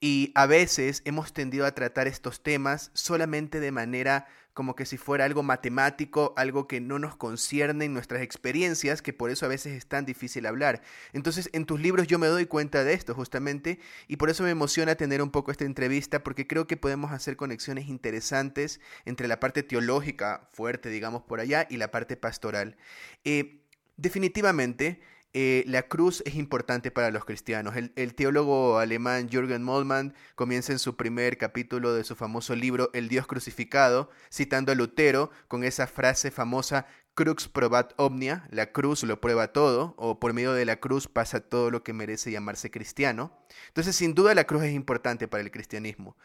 Y 0.00 0.32
a 0.34 0.46
veces 0.46 1.02
hemos 1.04 1.32
tendido 1.32 1.64
a 1.64 1.74
tratar 1.74 2.08
estos 2.08 2.42
temas 2.42 2.90
solamente 2.92 3.60
de 3.60 3.70
manera 3.70 4.26
como 4.54 4.76
que 4.76 4.86
si 4.86 4.98
fuera 4.98 5.24
algo 5.24 5.42
matemático, 5.42 6.34
algo 6.36 6.66
que 6.68 6.80
no 6.80 6.98
nos 6.98 7.16
concierne 7.16 7.86
en 7.86 7.94
nuestras 7.94 8.22
experiencias, 8.22 9.02
que 9.02 9.12
por 9.12 9.30
eso 9.30 9.46
a 9.46 9.48
veces 9.48 9.72
es 9.72 9.86
tan 9.86 10.04
difícil 10.04 10.46
hablar. 10.46 10.82
Entonces, 11.12 11.48
en 11.52 11.64
tus 11.64 11.80
libros 11.80 12.06
yo 12.06 12.18
me 12.18 12.26
doy 12.26 12.46
cuenta 12.46 12.84
de 12.84 12.92
esto 12.92 13.14
justamente, 13.14 13.80
y 14.08 14.16
por 14.16 14.30
eso 14.30 14.42
me 14.42 14.50
emociona 14.50 14.94
tener 14.94 15.22
un 15.22 15.30
poco 15.30 15.50
esta 15.50 15.64
entrevista, 15.64 16.22
porque 16.22 16.46
creo 16.46 16.66
que 16.66 16.76
podemos 16.76 17.12
hacer 17.12 17.36
conexiones 17.36 17.88
interesantes 17.88 18.80
entre 19.04 19.28
la 19.28 19.40
parte 19.40 19.62
teológica 19.62 20.48
fuerte, 20.52 20.90
digamos, 20.90 21.22
por 21.22 21.40
allá, 21.40 21.66
y 21.70 21.76
la 21.78 21.90
parte 21.90 22.16
pastoral. 22.16 22.76
Eh, 23.24 23.62
definitivamente, 23.96 25.00
eh, 25.34 25.64
la 25.66 25.82
cruz 25.82 26.22
es 26.26 26.34
importante 26.34 26.90
para 26.90 27.10
los 27.10 27.24
cristianos. 27.24 27.74
El, 27.76 28.14
teólogo 28.14 28.78
alemán 28.78 29.30
Jürgen 29.30 29.62
Moltmann 29.62 30.14
comienza 30.34 30.72
en 30.72 30.78
su 30.78 30.96
primer 30.96 31.38
capítulo 31.38 31.94
de 31.94 32.04
su 32.04 32.14
famoso 32.16 32.54
libro 32.54 32.90
El 32.92 33.08
Dios 33.08 33.26
crucificado, 33.26 34.10
citando 34.30 34.72
a 34.72 34.74
Lutero 34.74 35.30
con 35.48 35.64
esa 35.64 35.86
frase 35.86 36.30
famosa 36.30 36.86
Crux 37.14 37.46
probat 37.46 37.92
omnia, 37.98 38.48
la 38.50 38.72
cruz 38.72 39.02
lo 39.02 39.20
prueba 39.20 39.52
todo, 39.52 39.94
o 39.98 40.18
por 40.18 40.32
medio 40.32 40.54
de 40.54 40.64
la 40.64 40.80
cruz 40.80 41.08
pasa 41.08 41.40
todo 41.40 41.70
lo 41.70 41.82
que 41.82 41.92
merece 41.92 42.30
llamarse 42.30 42.70
cristiano. 42.70 43.32
Entonces, 43.68 43.96
sin 43.96 44.14
duda, 44.14 44.34
la 44.34 44.44
cruz 44.44 44.62
es 44.62 44.72
importante 44.72 45.28
para 45.28 45.42
el 45.42 45.50
cristianismo. 45.50 46.16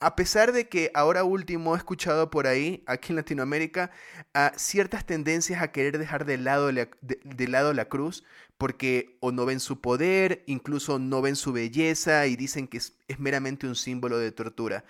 A 0.00 0.16
pesar 0.16 0.52
de 0.52 0.68
que 0.68 0.90
ahora 0.92 1.24
último 1.24 1.74
he 1.74 1.78
escuchado 1.78 2.30
por 2.30 2.46
ahí, 2.46 2.84
aquí 2.86 3.12
en 3.12 3.16
Latinoamérica, 3.16 3.90
a 4.34 4.52
ciertas 4.56 5.06
tendencias 5.06 5.62
a 5.62 5.72
querer 5.72 5.98
dejar 5.98 6.26
de 6.26 6.36
lado 6.36 6.70
la, 6.72 6.88
de 7.00 7.48
lado 7.48 7.72
la 7.72 7.86
cruz, 7.86 8.22
porque 8.58 9.16
o 9.20 9.32
no 9.32 9.46
ven 9.46 9.60
su 9.60 9.80
poder, 9.80 10.42
incluso 10.46 10.98
no 10.98 11.22
ven 11.22 11.36
su 11.36 11.52
belleza 11.52 12.26
y 12.26 12.36
dicen 12.36 12.68
que 12.68 12.78
es, 12.78 12.94
meramente 13.18 13.66
un 13.66 13.76
símbolo 13.76 14.18
de 14.18 14.32
tortura. 14.32 14.84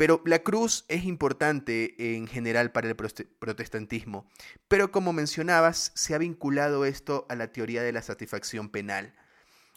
Pero 0.00 0.22
la 0.24 0.38
cruz 0.38 0.86
es 0.88 1.04
importante 1.04 2.16
en 2.16 2.26
general 2.26 2.72
para 2.72 2.88
el 2.88 2.96
protestantismo. 2.96 4.26
Pero 4.66 4.90
como 4.92 5.12
mencionabas, 5.12 5.92
se 5.94 6.14
ha 6.14 6.18
vinculado 6.18 6.86
esto 6.86 7.26
a 7.28 7.34
la 7.34 7.52
teoría 7.52 7.82
de 7.82 7.92
la 7.92 8.00
satisfacción 8.00 8.70
penal, 8.70 9.14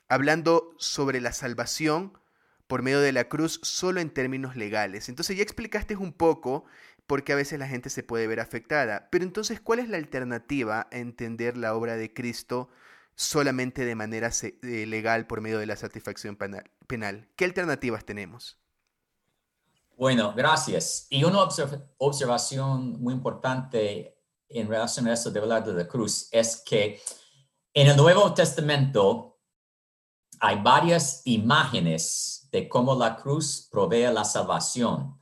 hablando 0.08 0.76
sobre 0.78 1.20
la 1.20 1.34
salvación 1.34 2.18
por 2.68 2.84
medio 2.84 3.02
de 3.02 3.12
la 3.12 3.28
cruz 3.28 3.60
solo 3.64 4.00
en 4.00 4.12
términos 4.12 4.56
legales. 4.56 5.10
Entonces 5.10 5.36
ya 5.36 5.44
explicaste 5.44 5.98
un 5.98 6.14
poco 6.14 6.64
por 7.06 7.26
qué 7.26 7.34
a 7.34 7.36
veces 7.36 7.60
la 7.60 7.68
gente 7.68 7.90
se 7.90 8.04
puede 8.04 8.26
ver 8.26 8.40
afectada. 8.40 9.10
Pero 9.12 9.26
entonces, 9.26 9.60
¿cuál 9.60 9.80
es 9.80 9.90
la 9.90 9.98
alternativa 9.98 10.88
a 10.90 10.98
entender 11.00 11.58
la 11.58 11.76
obra 11.76 11.98
de 11.98 12.14
Cristo 12.14 12.70
solamente 13.16 13.84
de 13.84 13.96
manera 13.96 14.32
eh, 14.42 14.86
legal 14.88 15.28
por 15.28 15.42
medio 15.42 15.60
de 15.60 15.66
la 15.66 15.76
satisfacción 15.76 16.38
penal. 16.88 17.28
¿Qué 17.36 17.44
alternativas 17.44 18.06
tenemos? 18.06 18.63
Bueno, 20.04 20.34
gracias. 20.36 21.08
Y 21.10 21.24
una 21.24 21.48
observación 21.98 23.02
muy 23.02 23.14
importante 23.14 24.22
en 24.50 24.68
relación 24.68 25.08
a 25.08 25.14
eso 25.14 25.32
de 25.32 25.40
hablar 25.40 25.64
de 25.64 25.72
la 25.72 25.88
cruz 25.88 26.28
es 26.30 26.62
que 26.62 27.02
en 27.74 27.88
el 27.88 27.96
Nuevo 27.96 28.34
Testamento 28.34 29.40
hay 30.42 30.62
varias 30.62 31.22
imágenes 31.24 32.50
de 32.52 32.68
cómo 32.68 32.96
la 32.96 33.16
cruz 33.16 33.70
provee 33.72 34.12
la 34.12 34.26
salvación. 34.26 35.18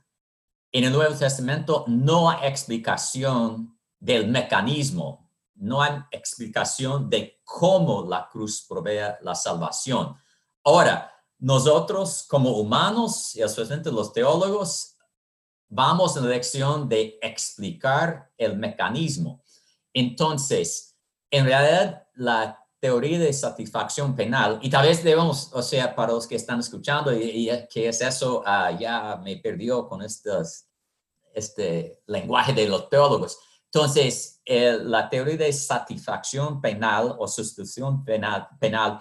En 0.72 0.82
el 0.82 0.92
Nuevo 0.92 1.14
Testamento 1.14 1.84
no 1.86 2.28
hay 2.28 2.48
explicación 2.48 3.78
del 4.00 4.26
mecanismo 4.26 5.30
no 5.54 5.80
hay 5.80 5.92
explicación 6.10 7.08
de 7.08 7.40
cómo 7.44 8.04
la 8.04 8.28
cruz 8.28 8.66
provee 8.68 9.14
la 9.20 9.36
salvación. 9.36 10.16
Ahora, 10.64 11.12
nosotros 11.42 12.24
como 12.28 12.56
humanos, 12.56 13.34
y 13.34 13.42
especialmente 13.42 13.90
los 13.90 14.12
teólogos, 14.12 14.96
vamos 15.68 16.16
en 16.16 16.22
la 16.22 16.28
dirección 16.28 16.88
de 16.88 17.18
explicar 17.20 18.30
el 18.38 18.56
mecanismo. 18.56 19.42
Entonces, 19.92 20.96
en 21.32 21.46
realidad, 21.46 22.06
la 22.14 22.64
teoría 22.78 23.18
de 23.18 23.32
satisfacción 23.32 24.14
penal, 24.14 24.60
y 24.62 24.70
tal 24.70 24.86
vez 24.86 25.02
debemos, 25.02 25.50
o 25.52 25.62
sea, 25.62 25.96
para 25.96 26.12
los 26.12 26.28
que 26.28 26.36
están 26.36 26.60
escuchando, 26.60 27.12
y, 27.12 27.50
que 27.68 27.88
es 27.88 28.00
eso, 28.00 28.44
ah, 28.46 28.70
ya 28.70 29.16
me 29.16 29.36
perdió 29.38 29.88
con 29.88 30.00
estos, 30.02 30.66
este 31.34 32.02
lenguaje 32.06 32.52
de 32.52 32.68
los 32.68 32.88
teólogos. 32.88 33.36
Entonces, 33.64 34.40
la 34.46 35.10
teoría 35.10 35.38
de 35.38 35.52
satisfacción 35.52 36.60
penal 36.60 37.16
o 37.18 37.26
sustitución 37.26 38.04
penal, 38.04 38.46
penal 38.60 39.00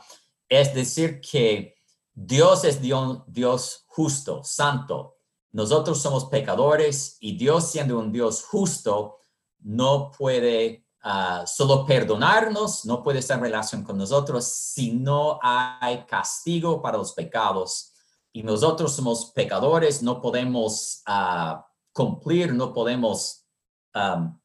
es 0.49 0.73
decir 0.73 1.21
que 1.21 1.75
Dios 2.13 2.63
es 2.63 2.81
Dios, 2.81 3.23
Dios 3.27 3.85
justo, 3.87 4.43
santo. 4.43 5.17
Nosotros 5.51 6.01
somos 6.01 6.25
pecadores 6.25 7.17
y 7.19 7.37
Dios 7.37 7.71
siendo 7.71 7.99
un 7.99 8.11
Dios 8.11 8.43
justo 8.43 9.17
no 9.59 10.11
puede 10.17 10.87
ah, 11.03 11.45
solo 11.45 11.85
perdonarnos, 11.85 12.85
no 12.85 13.03
puede 13.03 13.19
estar 13.19 13.37
en 13.37 13.43
relación 13.43 13.83
con 13.83 13.97
nosotros 13.97 14.45
si 14.45 14.93
no 14.93 15.39
hay 15.41 16.05
castigo 16.05 16.81
para 16.81 16.97
los 16.97 17.13
pecados. 17.13 17.93
Y 18.33 18.43
nosotros 18.43 18.93
somos 18.95 19.31
pecadores, 19.31 20.01
no 20.01 20.21
podemos 20.21 21.03
uh, 21.07 21.61
cumplir, 21.91 22.53
no 22.53 22.73
podemos 22.73 23.45
um, 23.93 24.39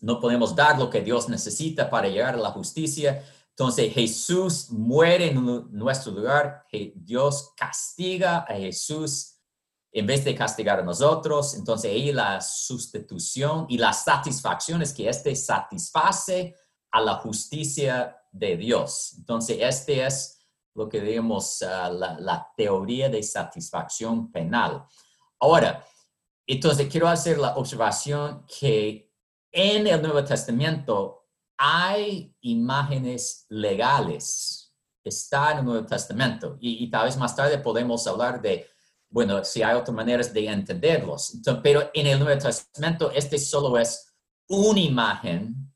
no 0.00 0.20
podemos 0.20 0.54
dar 0.54 0.78
lo 0.78 0.90
que 0.90 1.00
Dios 1.00 1.28
necesita 1.28 1.88
para 1.88 2.08
llegar 2.08 2.34
a 2.34 2.38
la 2.38 2.50
justicia. 2.50 3.24
Entonces 3.58 3.94
Jesús 3.94 4.70
muere 4.70 5.28
en 5.30 5.66
nuestro 5.70 6.12
lugar, 6.12 6.66
Dios 6.94 7.54
castiga 7.56 8.40
a 8.40 8.54
Jesús 8.54 9.36
en 9.90 10.06
vez 10.06 10.22
de 10.26 10.34
castigar 10.34 10.80
a 10.80 10.82
nosotros. 10.82 11.54
Entonces 11.54 11.90
ahí 11.90 12.12
la 12.12 12.42
sustitución 12.42 13.64
y 13.70 13.78
la 13.78 13.94
satisfacción 13.94 14.82
es 14.82 14.92
que 14.92 15.08
éste 15.08 15.34
satisface 15.34 16.54
a 16.90 17.00
la 17.00 17.14
justicia 17.14 18.14
de 18.30 18.58
Dios. 18.58 19.14
Entonces 19.16 19.56
este 19.58 20.04
es 20.04 20.38
lo 20.74 20.86
que 20.86 21.00
digamos 21.00 21.62
ah, 21.62 21.88
la, 21.88 22.20
la 22.20 22.52
teoría 22.58 23.08
de 23.08 23.22
satisfacción 23.22 24.30
penal. 24.30 24.84
Ahora, 25.40 25.82
entonces 26.46 26.88
quiero 26.88 27.08
hacer 27.08 27.38
la 27.38 27.56
observación 27.56 28.44
que 28.46 29.10
en 29.50 29.86
el 29.86 30.02
Nuevo 30.02 30.22
Testamento 30.22 31.25
hay 31.56 32.34
imágenes 32.40 33.46
legales. 33.48 34.74
Está 35.02 35.52
en 35.52 35.58
el 35.58 35.64
Nuevo 35.64 35.86
Testamento. 35.86 36.56
Y, 36.60 36.90
tal 36.90 37.06
vez 37.06 37.16
más 37.16 37.34
tarde 37.34 37.58
podemos 37.58 38.06
hablar 38.06 38.40
de, 38.40 38.66
bueno, 39.08 39.44
si 39.44 39.62
hay 39.62 39.74
otras 39.74 39.94
maneras 39.94 40.32
de 40.32 40.46
entenderlos. 40.46 41.40
pero 41.62 41.90
en 41.94 42.06
el 42.06 42.18
Nuevo 42.18 42.40
Testamento, 42.40 43.10
este 43.10 43.38
solo 43.38 43.78
es 43.78 44.12
una 44.48 44.80
imagen 44.80 45.72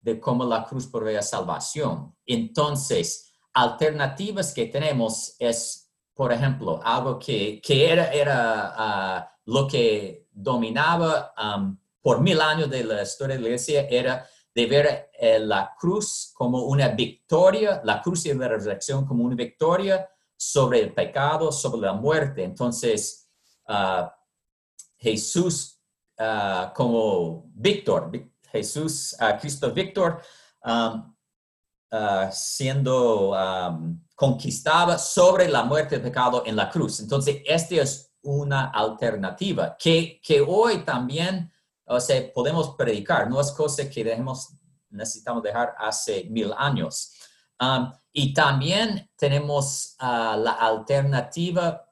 de 0.00 0.20
cómo 0.20 0.44
la 0.44 0.64
cruz 0.64 0.86
provee 0.86 1.22
salvación. 1.22 2.14
Entonces, 2.24 3.32
alternativas 3.52 4.52
que 4.52 4.66
tenemos 4.66 5.34
es, 5.38 5.90
por 6.14 6.32
ejemplo, 6.32 6.80
algo 6.84 7.18
que, 7.18 7.60
era, 7.66 8.12
era 8.12 8.74
ah, 8.76 9.32
lo 9.46 9.66
que 9.66 10.28
dominaba 10.30 11.32
um, 11.36 11.76
por 12.00 12.20
mil 12.20 12.40
años 12.40 12.70
de 12.70 12.84
la 12.84 13.02
historia 13.02 13.36
de 13.36 13.42
la 13.42 13.48
iglesia 13.48 13.88
era 13.88 14.24
de 14.56 14.64
ver 14.64 15.10
eh, 15.12 15.38
la 15.38 15.74
cruz 15.78 16.32
como 16.34 16.62
una 16.62 16.88
victoria, 16.88 17.82
la 17.84 18.00
cruz 18.00 18.24
y 18.24 18.32
la 18.32 18.48
resurrección 18.48 19.04
como 19.04 19.22
una 19.22 19.36
victoria 19.36 20.08
sobre 20.34 20.80
el 20.80 20.94
pecado, 20.94 21.52
sobre 21.52 21.82
la 21.82 21.92
muerte. 21.92 22.42
Entonces, 22.42 23.28
uh, 23.68 24.08
Jesús 24.96 25.78
uh, 26.18 26.72
como 26.74 27.44
Víctor, 27.52 28.10
Jesús, 28.50 29.14
uh, 29.20 29.38
Cristo 29.38 29.70
Víctor, 29.72 30.22
um, 30.64 31.14
siendo 32.30 33.32
um, 33.32 34.02
conquistaba 34.14 34.96
sobre 34.96 35.48
la 35.48 35.64
muerte 35.64 35.96
del 35.96 36.04
pecado 36.04 36.42
en 36.46 36.56
la 36.56 36.70
cruz. 36.70 37.00
Entonces, 37.00 37.42
esta 37.44 37.74
es 37.74 38.10
una 38.22 38.70
alternativa 38.70 39.76
que, 39.78 40.18
que 40.22 40.40
hoy 40.40 40.78
también, 40.78 41.52
o 41.86 42.00
sea, 42.00 42.32
podemos 42.32 42.74
predicar. 42.76 43.28
No 43.30 43.40
es 43.40 43.52
cosa 43.52 43.88
que 43.88 44.04
dejemos, 44.04 44.50
necesitamos 44.90 45.42
dejar 45.42 45.74
hace 45.78 46.24
mil 46.24 46.52
años. 46.56 47.12
Um, 47.60 47.92
y 48.12 48.34
también 48.34 49.10
tenemos 49.16 49.96
uh, 50.00 50.36
la 50.38 50.56
alternativa 50.60 51.82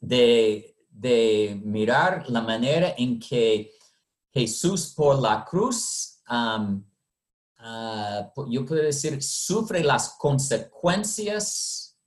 de, 0.00 0.76
de, 0.90 1.60
mirar 1.64 2.28
la 2.28 2.40
manera 2.40 2.94
en 2.96 3.20
que 3.20 3.72
Jesús 4.32 4.92
por 4.96 5.20
la 5.20 5.44
cruz 5.44 6.20
um, 6.28 6.84
Ah, 7.66 8.30
yo 8.50 8.66
puedo 8.66 8.82
decir, 8.82 9.22
sufre 9.22 9.82
las 9.82 10.16
consecuencias 10.18 11.98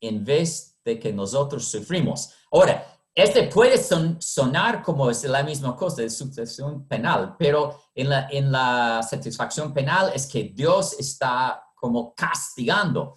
en 0.00 0.24
vez 0.24 0.78
de 0.84 1.00
que 1.00 1.12
nosotros 1.12 1.64
sufrimos. 1.64 2.30
Ahora, 2.52 2.93
este 3.14 3.44
puede 3.44 3.78
sonar 3.78 4.82
como 4.82 5.08
es 5.08 5.22
la 5.24 5.42
misma 5.42 5.76
cosa 5.76 6.02
de 6.02 6.10
satisfacción 6.10 6.86
penal, 6.88 7.36
pero 7.38 7.80
en 7.94 8.08
la, 8.08 8.28
en 8.28 8.50
la 8.50 9.02
satisfacción 9.08 9.72
penal 9.72 10.10
es 10.14 10.26
que 10.26 10.50
Dios 10.54 10.96
está 10.98 11.62
como 11.74 12.14
castigando. 12.14 13.14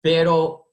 Pero 0.00 0.72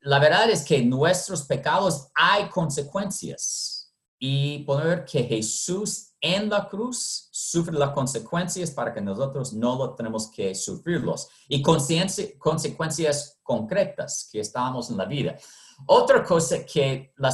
la 0.00 0.18
verdad 0.18 0.48
es 0.50 0.64
que 0.64 0.82
nuestros 0.82 1.42
pecados 1.42 2.08
hay 2.14 2.48
consecuencias. 2.48 3.78
Y 4.18 4.64
ver 4.64 5.04
que 5.04 5.24
Jesús 5.24 6.12
en 6.20 6.48
la 6.48 6.68
cruz 6.68 7.28
sufre 7.32 7.76
las 7.76 7.90
consecuencias 7.90 8.70
para 8.70 8.94
que 8.94 9.00
nosotros 9.00 9.52
no 9.52 9.74
lo 9.76 9.94
tenemos 9.96 10.30
que 10.30 10.54
sufrirlos. 10.54 11.28
Y 11.48 11.60
consecuencias 11.60 13.40
concretas 13.42 14.28
que 14.30 14.38
estamos 14.38 14.90
en 14.90 14.96
la 14.96 15.04
vida. 15.04 15.36
Otra 15.86 16.22
cosa 16.22 16.64
que 16.64 17.12
la, 17.16 17.30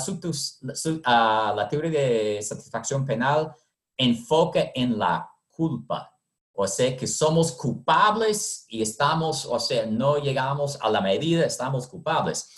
ah, 1.04 1.54
la 1.56 1.68
teoría 1.68 1.90
de 1.90 2.42
satisfacción 2.42 3.04
penal 3.04 3.54
enfoca 3.96 4.70
en 4.74 4.98
la 4.98 5.28
culpa. 5.50 6.14
O 6.52 6.66
sea, 6.66 6.96
que 6.96 7.06
somos 7.06 7.52
culpables 7.52 8.64
y 8.68 8.82
estamos, 8.82 9.46
o 9.46 9.60
sea, 9.60 9.86
no 9.86 10.18
llegamos 10.18 10.76
a 10.80 10.90
la 10.90 11.00
medida, 11.00 11.44
estamos 11.44 11.86
culpables. 11.86 12.50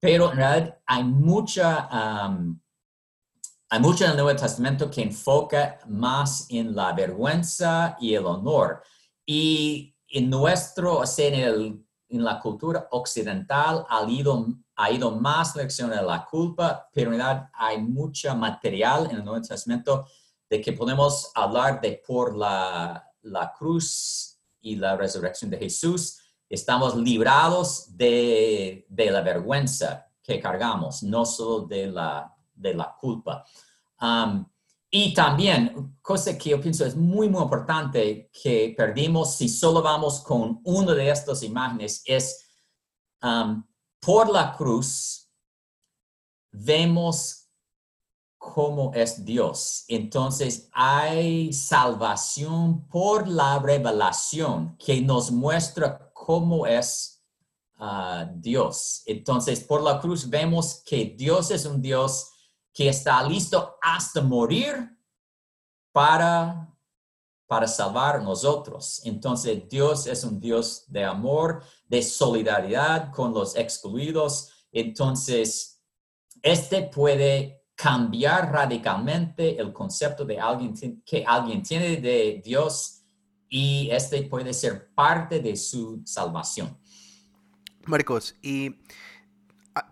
Pero 0.00 0.30
en 0.30 0.36
realidad 0.36 0.78
hay 0.86 1.04
mucha... 1.04 1.88
Hay 3.70 3.80
mucho 3.80 4.04
en 4.04 4.12
el 4.12 4.16
Nuevo 4.16 4.34
Testamento 4.34 4.90
que 4.90 5.02
enfoca 5.02 5.78
más 5.86 6.46
en 6.48 6.74
la 6.74 6.94
vergüenza 6.94 7.98
y 8.00 8.14
el 8.14 8.24
honor. 8.24 8.82
Y 9.26 9.94
en 10.08 10.30
nuestro, 10.30 11.00
o 11.00 11.06
sea, 11.06 11.28
en, 11.28 11.84
la 12.08 12.40
cultura 12.40 12.88
occidental 12.92 13.84
ha 13.86 14.02
ido, 14.08 14.46
ha 14.78 14.90
ido 14.90 15.10
más 15.10 15.54
lección 15.56 15.90
de 15.90 16.02
la 16.02 16.24
culpa, 16.24 16.88
pero 16.92 17.12
en 17.12 17.18
realidad 17.18 17.50
hay 17.52 17.82
mucho 17.82 18.34
material 18.34 19.08
en 19.10 19.16
el 19.16 19.24
Nuevo 19.24 19.42
Testamento 19.42 20.06
de 20.48 20.60
que 20.60 20.72
podemos 20.72 21.30
hablar 21.34 21.80
de 21.80 22.02
por 22.06 22.36
la, 22.36 23.04
la 23.22 23.52
cruz 23.52 24.38
y 24.60 24.76
la 24.76 24.96
resurrección 24.96 25.50
de 25.50 25.58
Jesús, 25.58 26.18
estamos 26.48 26.96
librados 26.96 27.96
de, 27.96 28.86
de 28.88 29.10
la 29.10 29.20
vergüenza 29.20 30.06
que 30.22 30.40
cargamos, 30.40 31.02
no 31.02 31.26
solo 31.26 31.66
de 31.66 31.86
la 31.88 32.34
de 32.58 32.74
la 32.74 32.94
culpa. 32.98 33.44
Um, 34.00 34.44
y 34.90 35.12
también, 35.12 35.96
cosa 36.00 36.36
que 36.38 36.50
yo 36.50 36.60
pienso 36.60 36.84
es 36.84 36.96
muy, 36.96 37.28
muy 37.28 37.42
importante 37.42 38.30
que 38.32 38.74
perdimos 38.76 39.34
si 39.34 39.48
solo 39.48 39.82
vamos 39.82 40.20
con 40.20 40.60
una 40.64 40.94
de 40.94 41.10
estas 41.10 41.42
imágenes 41.42 42.02
es 42.06 42.48
um, 43.22 43.62
por 44.00 44.28
la 44.30 44.56
cruz 44.56 45.30
vemos 46.50 47.48
cómo 48.38 48.92
es 48.94 49.24
Dios. 49.24 49.84
Entonces 49.88 50.68
hay 50.72 51.52
salvación 51.52 52.86
por 52.88 53.28
la 53.28 53.58
revelación 53.58 54.76
que 54.78 55.00
nos 55.00 55.30
muestra 55.30 56.10
cómo 56.14 56.66
es 56.66 57.22
uh, 57.78 58.26
Dios. 58.36 59.02
Entonces 59.06 59.60
por 59.60 59.82
la 59.82 60.00
cruz 60.00 60.28
vemos 60.28 60.82
que 60.84 61.14
Dios 61.16 61.50
es 61.50 61.66
un 61.66 61.82
Dios 61.82 62.30
que 62.72 62.88
está 62.88 63.22
listo 63.22 63.76
hasta 63.82 64.22
morir 64.22 64.96
para, 65.92 66.72
para 67.48 67.66
salvar 67.66 68.22
nosotros. 68.22 69.00
Entonces 69.04 69.68
Dios 69.68 70.06
es 70.06 70.22
un 70.22 70.38
Dios 70.38 70.84
de 70.86 71.02
amor, 71.02 71.64
de 71.88 72.02
solidaridad 72.02 73.10
con 73.10 73.32
los 73.32 73.56
excluidos. 73.56 74.66
Entonces, 74.70 75.82
este 76.42 76.82
puede 76.82 77.64
cambiar 77.74 78.52
radicalmente 78.52 79.58
el 79.58 79.72
concepto 79.72 80.24
de 80.24 80.38
alguien 80.38 81.02
que 81.04 81.24
alguien 81.26 81.62
tiene 81.62 81.96
de 81.96 82.42
Dios 82.44 83.02
y 83.48 83.88
este 83.90 84.22
puede 84.24 84.52
ser 84.52 84.92
parte 84.94 85.40
de 85.40 85.56
su 85.56 86.02
salvación. 86.04 86.78
Marcos, 87.86 88.34
y 88.42 88.74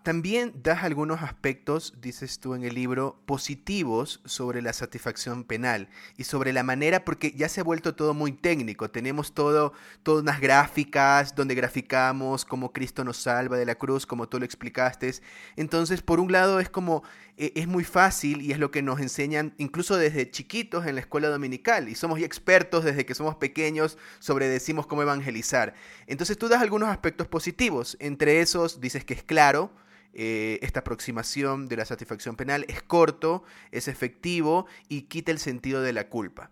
también 0.03 0.53
das 0.63 0.83
algunos 0.83 1.21
aspectos, 1.21 1.93
dices 2.01 2.39
tú 2.39 2.53
en 2.55 2.63
el 2.63 2.75
libro, 2.75 3.21
positivos 3.25 4.21
sobre 4.25 4.61
la 4.61 4.73
satisfacción 4.73 5.43
penal 5.43 5.89
y 6.17 6.23
sobre 6.23 6.53
la 6.53 6.63
manera, 6.63 7.05
porque 7.05 7.31
ya 7.31 7.49
se 7.49 7.61
ha 7.61 7.63
vuelto 7.63 7.95
todo 7.95 8.13
muy 8.13 8.31
técnico. 8.31 8.89
Tenemos 8.89 9.33
todo, 9.33 9.73
todas 10.03 10.23
unas 10.23 10.39
gráficas 10.39 11.35
donde 11.35 11.55
graficamos 11.55 12.45
cómo 12.45 12.71
Cristo 12.71 13.03
nos 13.03 13.17
salva 13.17 13.57
de 13.57 13.65
la 13.65 13.75
cruz, 13.75 14.05
como 14.05 14.27
tú 14.29 14.39
lo 14.39 14.45
explicaste. 14.45 15.13
Entonces, 15.55 16.01
por 16.01 16.19
un 16.19 16.31
lado, 16.31 16.59
es 16.59 16.69
como 16.69 17.03
es 17.37 17.67
muy 17.67 17.83
fácil 17.83 18.41
y 18.41 18.51
es 18.51 18.57
lo 18.57 18.71
que 18.71 18.81
nos 18.81 18.99
enseñan 18.99 19.53
incluso 19.57 19.95
desde 19.95 20.29
chiquitos 20.31 20.87
en 20.87 20.95
la 20.95 21.01
escuela 21.01 21.29
dominical 21.29 21.87
y 21.87 21.93
somos 21.93 22.19
expertos 22.19 22.83
desde 22.83 23.05
que 23.05 23.13
somos 23.13 23.35
pequeños 23.35 23.97
sobre 24.17 24.47
decimos 24.47 24.87
cómo 24.87 25.03
evangelizar. 25.03 25.75
Entonces 26.07 26.37
tú 26.37 26.47
das 26.47 26.61
algunos 26.61 26.89
aspectos 26.89 27.27
positivos, 27.27 27.95
entre 27.99 28.41
esos 28.41 28.81
dices 28.81 29.05
que 29.05 29.13
es 29.13 29.23
claro, 29.23 29.71
eh, 30.13 30.57
esta 30.63 30.79
aproximación 30.79 31.67
de 31.67 31.77
la 31.77 31.85
satisfacción 31.85 32.35
penal 32.35 32.65
es 32.67 32.81
corto, 32.81 33.43
es 33.71 33.87
efectivo 33.87 34.65
y 34.89 35.03
quita 35.03 35.31
el 35.31 35.37
sentido 35.37 35.83
de 35.83 35.93
la 35.93 36.09
culpa. 36.09 36.49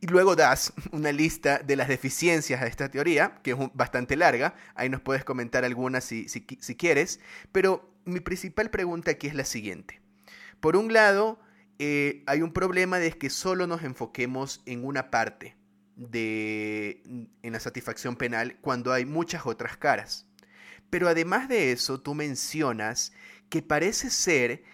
Y 0.00 0.08
luego 0.08 0.34
das 0.34 0.72
una 0.90 1.12
lista 1.12 1.58
de 1.58 1.76
las 1.76 1.86
deficiencias 1.86 2.60
de 2.60 2.66
esta 2.66 2.90
teoría, 2.90 3.38
que 3.44 3.52
es 3.52 3.56
bastante 3.74 4.16
larga, 4.16 4.56
ahí 4.74 4.88
nos 4.88 5.02
puedes 5.02 5.24
comentar 5.24 5.64
algunas 5.64 6.04
si 6.04 6.26
quieres, 6.76 7.20
pero 7.52 7.88
mi 8.04 8.18
principal 8.18 8.70
pregunta 8.70 9.12
aquí 9.12 9.28
es 9.28 9.34
la 9.34 9.44
siguiente. 9.44 10.05
Por 10.66 10.76
un 10.76 10.92
lado, 10.92 11.38
eh, 11.78 12.24
hay 12.26 12.42
un 12.42 12.52
problema 12.52 12.98
de 12.98 13.12
que 13.12 13.30
solo 13.30 13.68
nos 13.68 13.84
enfoquemos 13.84 14.62
en 14.66 14.84
una 14.84 15.12
parte 15.12 15.56
de, 15.94 17.04
en 17.44 17.52
la 17.52 17.60
satisfacción 17.60 18.16
penal 18.16 18.58
cuando 18.62 18.92
hay 18.92 19.04
muchas 19.04 19.46
otras 19.46 19.76
caras. 19.76 20.26
Pero 20.90 21.06
además 21.06 21.48
de 21.48 21.70
eso, 21.70 22.00
tú 22.00 22.16
mencionas 22.16 23.12
que 23.48 23.62
parece 23.62 24.10
ser 24.10 24.64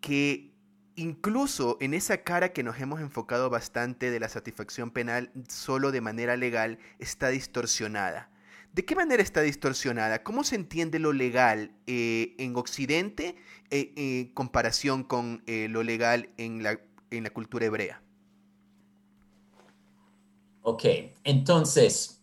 que 0.00 0.54
incluso 0.96 1.76
en 1.82 1.92
esa 1.92 2.22
cara 2.22 2.54
que 2.54 2.62
nos 2.62 2.80
hemos 2.80 3.02
enfocado 3.02 3.50
bastante 3.50 4.10
de 4.10 4.20
la 4.20 4.30
satisfacción 4.30 4.90
penal 4.90 5.32
solo 5.50 5.92
de 5.92 6.00
manera 6.00 6.38
legal 6.38 6.78
está 6.98 7.28
distorsionada. 7.28 8.30
¿De 8.72 8.86
qué 8.86 8.94
manera 8.96 9.22
está 9.22 9.42
distorsionada? 9.42 10.22
¿Cómo 10.22 10.44
se 10.44 10.56
entiende 10.56 10.98
lo 10.98 11.12
legal 11.12 11.76
eh, 11.86 12.34
en 12.38 12.56
Occidente 12.56 13.36
eh, 13.70 13.92
en 13.96 14.32
comparación 14.32 15.04
con 15.04 15.42
eh, 15.46 15.68
lo 15.68 15.82
legal 15.82 16.30
en 16.38 16.62
la, 16.62 16.80
en 17.10 17.28
cultura 17.28 17.66
hebrea? 17.66 18.02
Ok, 20.62 20.84
entonces, 21.24 22.22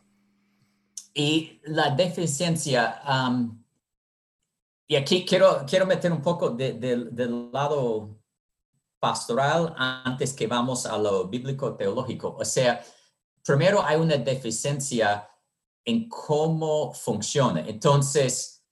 y 1.13 1.59
la 1.65 1.91
deficiencia, 1.91 3.01
y 4.87 4.95
aquí 4.95 5.25
quiero, 5.25 5.65
quiero 5.67 5.85
meter 5.85 6.11
un 6.11 6.21
poco 6.21 6.49
del 6.51 7.51
lado 7.51 8.17
pastoral 8.97 9.75
antes 9.77 10.33
que 10.33 10.47
vamos 10.47 10.85
a 10.87 10.97
lo 10.97 11.27
bíblico 11.27 11.75
teológico. 11.75 12.35
O 12.39 12.45
sea, 12.45 12.81
primero 13.43 13.83
hay 13.83 13.97
una 13.97 14.17
deficiencia 14.17 15.29
en 15.89 16.07
cómo 16.07 16.93
funciona. 16.93 17.61
Entonces, 17.67 18.63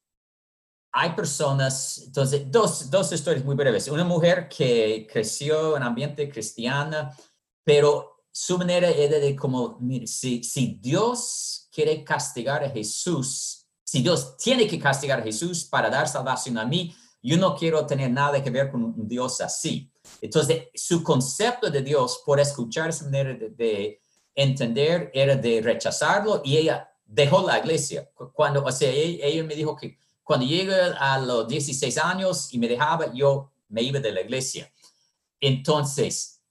hay 0.91 1.12
personas, 1.12 2.03
entonces, 2.06 2.49
dos, 2.51 2.89
dos 2.89 3.12
historias 3.12 3.43
muy 3.43 3.56
breves. 3.56 3.88
Una 3.88 4.03
mujer 4.03 4.47
que 4.47 5.08
creció 5.12 5.75
en 5.75 5.84
ambiente 5.84 6.30
cristiana, 6.30 7.15
pero 7.63 8.23
su 8.32 8.58
manera 8.58 8.89
era 8.89 9.19
de 9.19 9.36
como, 9.36 9.77
mire, 9.80 10.08
si, 10.08 10.43
si 10.43 10.80
Dios 10.82 11.67
quiere 11.71 12.03
castigar 12.03 12.63
a 12.63 12.69
Jesús, 12.69 13.67
si 13.84 14.01
Dios 14.01 14.38
tiene 14.38 14.67
que 14.67 14.80
castigar 14.80 15.19
a 15.19 15.23
Jesús 15.23 15.65
para 15.65 15.89
dar 15.89 16.08
salvación 16.08 16.58
a 16.58 16.65
mí, 16.65 16.95
yo 17.21 17.38
no 17.38 17.56
quiero 17.56 17.86
tener 17.86 18.12
nada 18.12 18.41
que 18.43 18.49
ver 18.49 18.71
con 18.71 18.84
un 18.84 19.08
Dios 19.08 19.41
así. 19.41 19.91
Entonces, 20.21 20.67
su 20.75 21.03
concepto 21.03 21.69
de 21.69 21.82
Dios, 21.82 22.21
por 22.25 22.39
escuchar 22.39 22.89
esa 22.89 23.06
manera 23.06 23.34
de, 23.34 23.49
de 23.49 24.01
entender, 24.36 25.12
era 25.13 25.36
de 25.36 25.62
rechazarlo 25.62 26.41
y 26.43 26.58
ella 26.58 26.89
dejó 27.07 27.45
la 27.45 27.59
iglesia. 27.59 28.09
Cuando, 28.33 28.63
o 28.63 28.71
sea, 28.71 28.89
ella, 28.91 29.43
me 29.43 29.55
dijo 29.55 29.75
que 29.75 29.97
cuando 30.23 30.45
llegué 30.45 30.75
a 30.99 31.17
los 31.19 31.47
16 31.47 31.97
años 31.97 32.53
y 32.53 32.59
me 32.59 32.67
dejaba, 32.67 33.13
yo 33.13 33.51
me 33.69 33.81
iba 33.81 33.99
de 33.99 34.11
la 34.11 34.21
iglesia. 34.21 34.71
Entonces, 35.39 36.41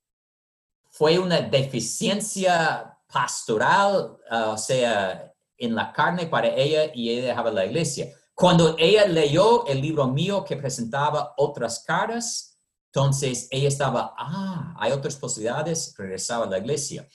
fue 0.90 1.18
una 1.18 1.40
deficiencia 1.40 2.98
pastoral, 3.12 4.16
uh, 4.30 4.50
o 4.50 4.58
sea, 4.58 5.32
en 5.58 5.74
la 5.74 5.92
carne 5.92 6.26
para 6.26 6.48
ella 6.48 6.90
y 6.94 7.10
ella 7.10 7.28
dejaba 7.28 7.50
la 7.50 7.66
iglesia. 7.66 8.12
Cuando 8.34 8.76
ella 8.78 9.06
leyó 9.06 9.66
el 9.66 9.80
libro 9.80 10.06
mío 10.08 10.44
que 10.44 10.56
presentaba 10.56 11.34
otras 11.36 11.80
caras, 11.80 12.58
entonces 12.86 13.48
ella 13.50 13.68
estaba, 13.68 14.14
ah, 14.16 14.74
hay 14.78 14.92
otras 14.92 15.16
posibilidades, 15.16 15.94
regresaba 15.96 16.46
a 16.46 16.48
la 16.48 16.58
iglesia. 16.58 17.06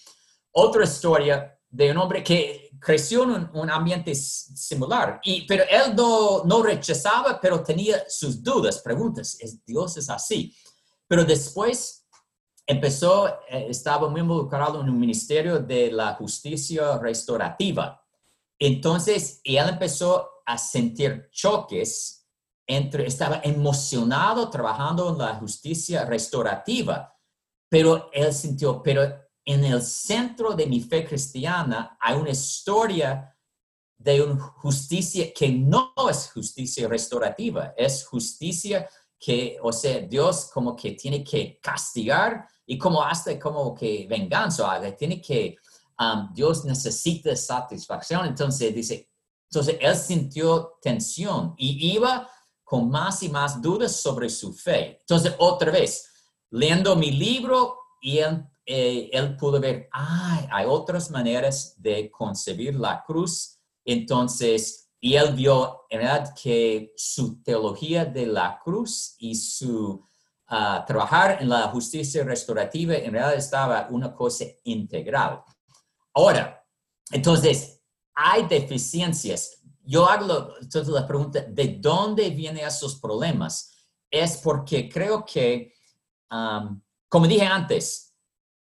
Otra 0.51 0.83
historia 0.83 1.59
de 1.71 1.89
un 1.91 1.97
hombre 1.97 2.23
que 2.23 2.69
creció 2.79 3.23
en 3.23 3.49
un, 3.53 3.69
ambiente 3.69 4.13
similar, 4.13 5.21
y, 5.23 5.45
pero 5.45 5.63
él 5.69 5.95
no, 5.95 6.43
no, 6.43 6.61
rechazaba, 6.61 7.39
pero 7.39 7.63
tenía 7.63 8.03
sus 8.09 8.43
dudas, 8.43 8.79
preguntas, 8.79 9.37
¿es, 9.39 9.63
Dios 9.65 9.95
es 9.97 10.09
así. 10.09 10.53
Pero 11.07 11.23
después 11.23 12.07
empezó, 12.65 13.27
eh, 13.49 13.67
estaba 13.69 14.09
muy 14.09 14.21
involucrado 14.21 14.81
en 14.81 14.89
un 14.89 14.99
ministerio 14.99 15.59
de 15.59 15.91
la 15.91 16.15
justicia 16.15 16.97
restaurativa. 16.97 18.03
Entonces, 18.59 19.41
él 19.43 19.69
empezó 19.69 20.27
a 20.45 20.57
sentir 20.57 21.29
choques 21.31 22.27
entre, 22.67 23.05
estaba 23.05 23.41
emocionado 23.43 24.49
trabajando 24.49 25.09
en 25.09 25.17
la 25.17 25.35
justicia 25.35 26.05
restaurativa, 26.05 27.13
pero 27.69 28.09
él 28.13 28.33
sintió, 28.33 28.81
pero 28.81 29.03
en 29.51 29.65
el 29.65 29.81
centro 29.81 30.53
de 30.53 30.65
mi 30.65 30.81
fe 30.81 31.05
cristiana 31.05 31.97
hay 31.99 32.17
una 32.17 32.29
historia 32.29 33.35
de 33.97 34.21
una 34.21 34.39
justicia 34.39 35.31
que 35.33 35.49
no 35.49 35.93
es 36.09 36.31
justicia 36.31 36.87
restaurativa, 36.87 37.73
es 37.77 38.05
justicia 38.05 38.89
que, 39.19 39.57
o 39.61 39.71
sea, 39.71 39.99
Dios 39.99 40.49
como 40.51 40.75
que 40.75 40.93
tiene 40.93 41.23
que 41.23 41.59
castigar 41.61 42.47
y 42.65 42.77
como 42.77 43.03
hasta 43.03 43.39
como 43.39 43.75
que 43.75 44.07
venganza, 44.09 44.81
tiene 44.97 45.21
que, 45.21 45.55
um, 45.99 46.33
Dios 46.33 46.65
necesita 46.65 47.35
satisfacción, 47.35 48.25
entonces 48.25 48.73
dice, 48.73 49.11
entonces 49.51 49.77
él 49.79 49.95
sintió 49.95 50.79
tensión 50.81 51.53
y 51.57 51.93
iba 51.93 52.27
con 52.63 52.89
más 52.89 53.21
y 53.21 53.29
más 53.29 53.61
dudas 53.61 53.97
sobre 53.97 54.29
su 54.29 54.53
fe. 54.53 54.99
Entonces, 55.01 55.35
otra 55.37 55.71
vez, 55.71 56.09
leyendo 56.49 56.95
mi 56.95 57.11
libro 57.11 57.77
y 58.01 58.19
él 58.19 58.45
eh, 58.65 59.09
él 59.11 59.35
pudo 59.35 59.59
ver, 59.59 59.89
hay 59.91 60.65
otras 60.65 61.09
maneras 61.09 61.75
de 61.77 62.09
concebir 62.11 62.75
la 62.75 63.03
cruz. 63.03 63.59
Entonces, 63.83 64.89
y 64.99 65.15
él 65.15 65.33
vio 65.33 65.85
en 65.89 66.01
realidad 66.01 66.35
que 66.39 66.93
su 66.95 67.41
teología 67.41 68.05
de 68.05 68.27
la 68.27 68.59
cruz 68.63 69.15
y 69.17 69.33
su 69.33 70.05
ah, 70.47 70.83
trabajar 70.85 71.41
en 71.41 71.49
la 71.49 71.69
justicia 71.69 72.23
restaurativa 72.23 72.95
en 72.95 73.13
realidad 73.13 73.35
estaba 73.35 73.87
una 73.89 74.13
cosa 74.13 74.45
integral. 74.63 75.43
Ahora, 76.13 76.63
entonces, 77.11 77.81
hay 78.13 78.45
deficiencias. 78.45 79.61
Yo 79.83 80.07
hago 80.07 80.53
entonces 80.61 80.93
la 80.93 81.07
pregunta, 81.07 81.41
¿de 81.41 81.77
dónde 81.79 82.29
vienen 82.29 82.65
esos 82.65 82.99
problemas? 82.99 83.71
Es 84.09 84.37
porque 84.37 84.87
creo 84.87 85.25
que, 85.25 85.73
como 87.09 87.27
dije 87.27 87.45
antes, 87.45 88.10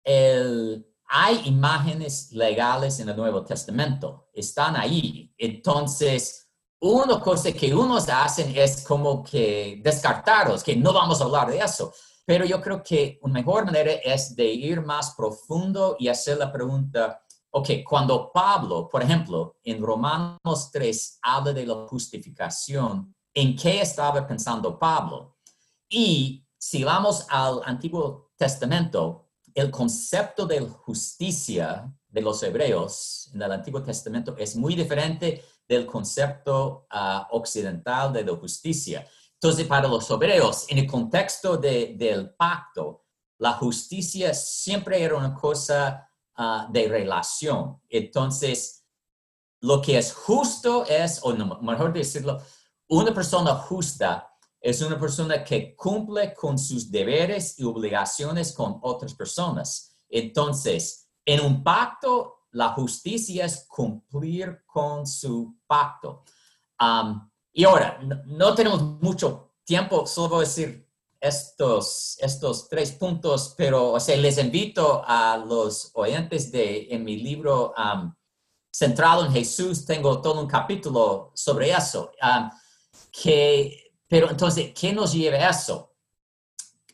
el, 0.05 0.87
hay 1.07 1.43
imágenes 1.45 2.33
legales 2.33 2.99
en 3.01 3.09
el 3.09 3.17
Nuevo 3.17 3.45
Testamento, 3.45 4.29
están 4.33 4.77
ahí. 4.77 5.33
Entonces, 5.37 6.49
una 6.81 7.21
cosa 7.21 7.53
que 7.53 7.75
unos 7.75 8.09
hacen 8.09 8.53
es 8.57 8.83
como 8.85 9.23
que 9.23 9.81
descartarlos, 9.85 10.65
que 10.65 10.75
no 10.75 10.93
vamos 10.93 11.21
a 11.21 11.25
hablar 11.25 11.51
de 11.51 11.59
eso. 11.59 11.93
Pero 12.25 12.45
yo 12.45 12.61
creo 12.61 12.83
que 12.83 13.19
una 13.23 13.35
mejor 13.35 13.65
manera 13.67 13.93
es 13.93 14.35
de 14.35 14.47
ir 14.47 14.81
más 14.81 15.15
profundo 15.15 15.97
y 15.99 16.09
hacer 16.09 16.39
la 16.39 16.53
pregunta, 16.53 17.23
ok, 17.51 17.69
cuando 17.87 18.33
Pablo, 18.33 18.89
por 18.89 19.03
ejemplo, 19.03 19.57
en 19.63 19.83
Romanos 19.83 20.71
3 20.73 21.19
habla 21.23 21.53
de 21.53 21.67
la 21.67 21.87
justificación, 21.87 23.15
¿en 23.35 23.55
qué 23.55 23.81
estaba 23.81 24.27
pensando 24.27 24.79
Pablo? 24.79 25.37
Y 25.89 26.47
si 26.57 26.85
vamos 26.85 27.27
al 27.29 27.61
Antiguo 27.65 28.33
Testamento, 28.37 29.32
el 29.55 29.71
concepto 29.71 30.47
de 30.47 30.61
justicia 30.61 31.93
de 32.09 32.21
los 32.21 32.43
hebreos 32.43 33.31
en 33.35 33.43
el 33.43 33.53
Antiguo 33.53 33.83
Testamento 33.83 34.37
es 34.37 34.57
muy 34.57 34.75
diferente 34.75 35.45
del 35.67 35.87
concepto 35.87 36.87
ah, 36.91 37.29
occidental 37.31 38.13
de 38.13 38.25
la 38.25 38.37
justicia. 38.37 39.07
Entonces, 39.35 39.67
para 39.67 39.89
los 39.89 40.09
hebreos, 40.11 40.67
en 40.69 40.79
el 40.79 40.87
contexto 40.87 41.57
del 41.57 42.35
pacto, 42.35 43.05
la 43.39 43.55
justicia 43.55 44.35
siempre 44.35 45.03
era 45.03 45.17
una 45.17 45.35
cosa 45.35 46.09
ah, 46.37 46.69
de 46.71 46.89
relación. 46.89 47.81
Entonces, 47.89 48.85
lo 49.61 49.81
que 49.81 49.99
es 49.99 50.13
justo 50.13 50.85
es, 50.87 51.21
o 51.23 51.35
mejor 51.61 51.93
decirlo, 51.93 52.41
una 52.89 53.15
persona 53.15 53.55
justa 53.55 54.32
es 54.63 54.81
una 54.81 54.99
persona 54.99 55.43
que 55.43 55.75
cumple 55.75 56.33
con 56.33 56.57
sus 56.57 56.89
deberes 56.89 57.59
y 57.59 57.65
obligaciones 57.65 58.53
con 58.53 58.79
otras 58.83 59.13
personas. 59.13 59.99
Entonces, 60.09 61.09
en 61.25 61.41
un 61.41 61.65
pacto, 61.65 62.47
la 62.53 62.69
justicia 62.69 63.45
es 63.45 63.67
cumplir 63.67 64.63
con 64.65 65.05
su 65.05 65.57
pacto. 65.67 66.23
Y 67.53 67.65
ahora, 67.65 67.99
no, 68.27 68.55
tenemos 68.55 68.83
mucho 69.01 69.55
tiempo, 69.65 70.07
solo 70.07 70.29
voy 70.29 70.45
a 70.45 70.49
decir 70.49 70.89
estos, 71.21 72.17
estos 72.21 72.69
tres 72.69 72.93
puntos, 72.93 73.55
pero 73.57 73.93
o 73.93 73.99
les 73.99 74.39
invito 74.39 75.03
a 75.05 75.37
los 75.37 75.91
oyentes 75.95 76.53
de 76.53 76.87
en 76.91 77.05
mi 77.05 77.17
libro 77.17 77.75
Centrado 78.73 79.27
en 79.27 79.33
Jesús, 79.33 79.85
tengo 79.85 80.23
todo 80.23 80.41
un 80.41 80.47
capítulo 80.47 81.31
sobre 81.35 81.71
eso, 81.71 82.13
que 83.11 83.82
pero 84.13 84.29
entonces, 84.29 84.75
¿qué 84.79 84.93
nos 84.93 85.15
lleva 85.15 85.39
a 85.39 85.49
eso? 85.49 85.91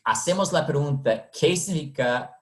Hacemos 0.05 0.53
la 0.53 0.65
pregunta, 0.65 1.29
¿qué 1.29 1.53
significa 1.57 2.33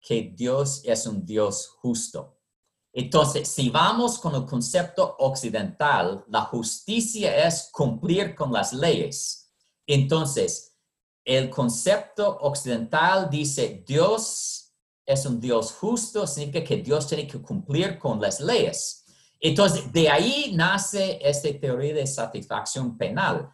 que 0.00 0.32
Dios 0.32 0.80
es 0.84 1.08
un 1.08 1.26
Dios 1.26 1.70
justo? 1.80 2.38
Entonces, 2.92 3.48
si 3.48 3.68
vamos 3.68 4.20
con 4.20 4.36
el 4.36 4.44
concepto 4.46 5.16
occidental, 5.18 6.24
la 6.28 6.42
justicia 6.42 7.48
es 7.48 7.68
cumplir 7.72 8.36
con 8.36 8.52
las 8.52 8.72
leyes. 8.72 9.52
Entonces, 9.88 10.76
el 11.24 11.50
concepto 11.50 12.38
occidental 12.42 13.28
dice 13.28 13.82
Dios 13.84 14.72
es 15.04 15.26
un 15.26 15.40
Dios 15.40 15.72
justo, 15.72 16.28
significa 16.28 16.62
que 16.62 16.76
Dios 16.76 17.08
tiene 17.08 17.26
que 17.26 17.42
cumplir 17.42 17.98
con 17.98 18.20
las 18.20 18.38
leyes. 18.38 19.04
Entonces, 19.40 19.92
de 19.92 20.08
ahí 20.08 20.52
nace 20.54 21.18
esta 21.20 21.48
teoría 21.58 21.94
de 21.94 22.06
satisfacción 22.06 22.96
penal 22.96 23.52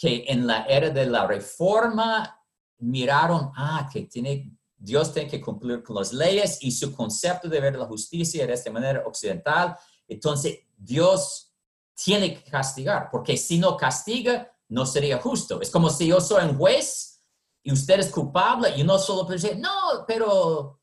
que 0.00 0.24
en 0.28 0.46
la 0.46 0.64
era 0.64 0.88
de 0.88 1.04
la 1.04 1.26
reforma 1.26 2.42
miraron, 2.78 3.52
ah, 3.54 3.86
que 3.92 4.04
tiene, 4.04 4.50
Dios 4.74 5.12
tiene 5.12 5.28
que 5.28 5.42
cumplir 5.42 5.82
con 5.82 5.96
las 5.96 6.14
leyes 6.14 6.56
y 6.62 6.72
su 6.72 6.90
concepto 6.94 7.50
de 7.50 7.60
ver 7.60 7.76
la 7.76 7.84
justicia 7.84 8.46
de 8.46 8.54
esta 8.54 8.70
manera 8.70 9.02
occidental. 9.06 9.76
Entonces, 10.08 10.60
Dios 10.74 11.52
tiene 11.94 12.32
que 12.34 12.50
castigar, 12.50 13.10
porque 13.12 13.36
si 13.36 13.58
no 13.58 13.76
castiga, 13.76 14.50
no 14.70 14.86
sería 14.86 15.18
justo. 15.18 15.60
Es 15.60 15.68
como 15.68 15.90
si 15.90 16.06
yo 16.06 16.18
soy 16.18 16.44
un 16.48 16.56
juez 16.56 17.20
y 17.62 17.70
usted 17.70 18.00
es 18.00 18.10
culpable 18.10 18.72
y 18.74 18.82
no 18.82 18.98
solo 18.98 19.26
puede 19.26 19.38
decir, 19.38 19.58
no, 19.58 20.06
pero 20.06 20.80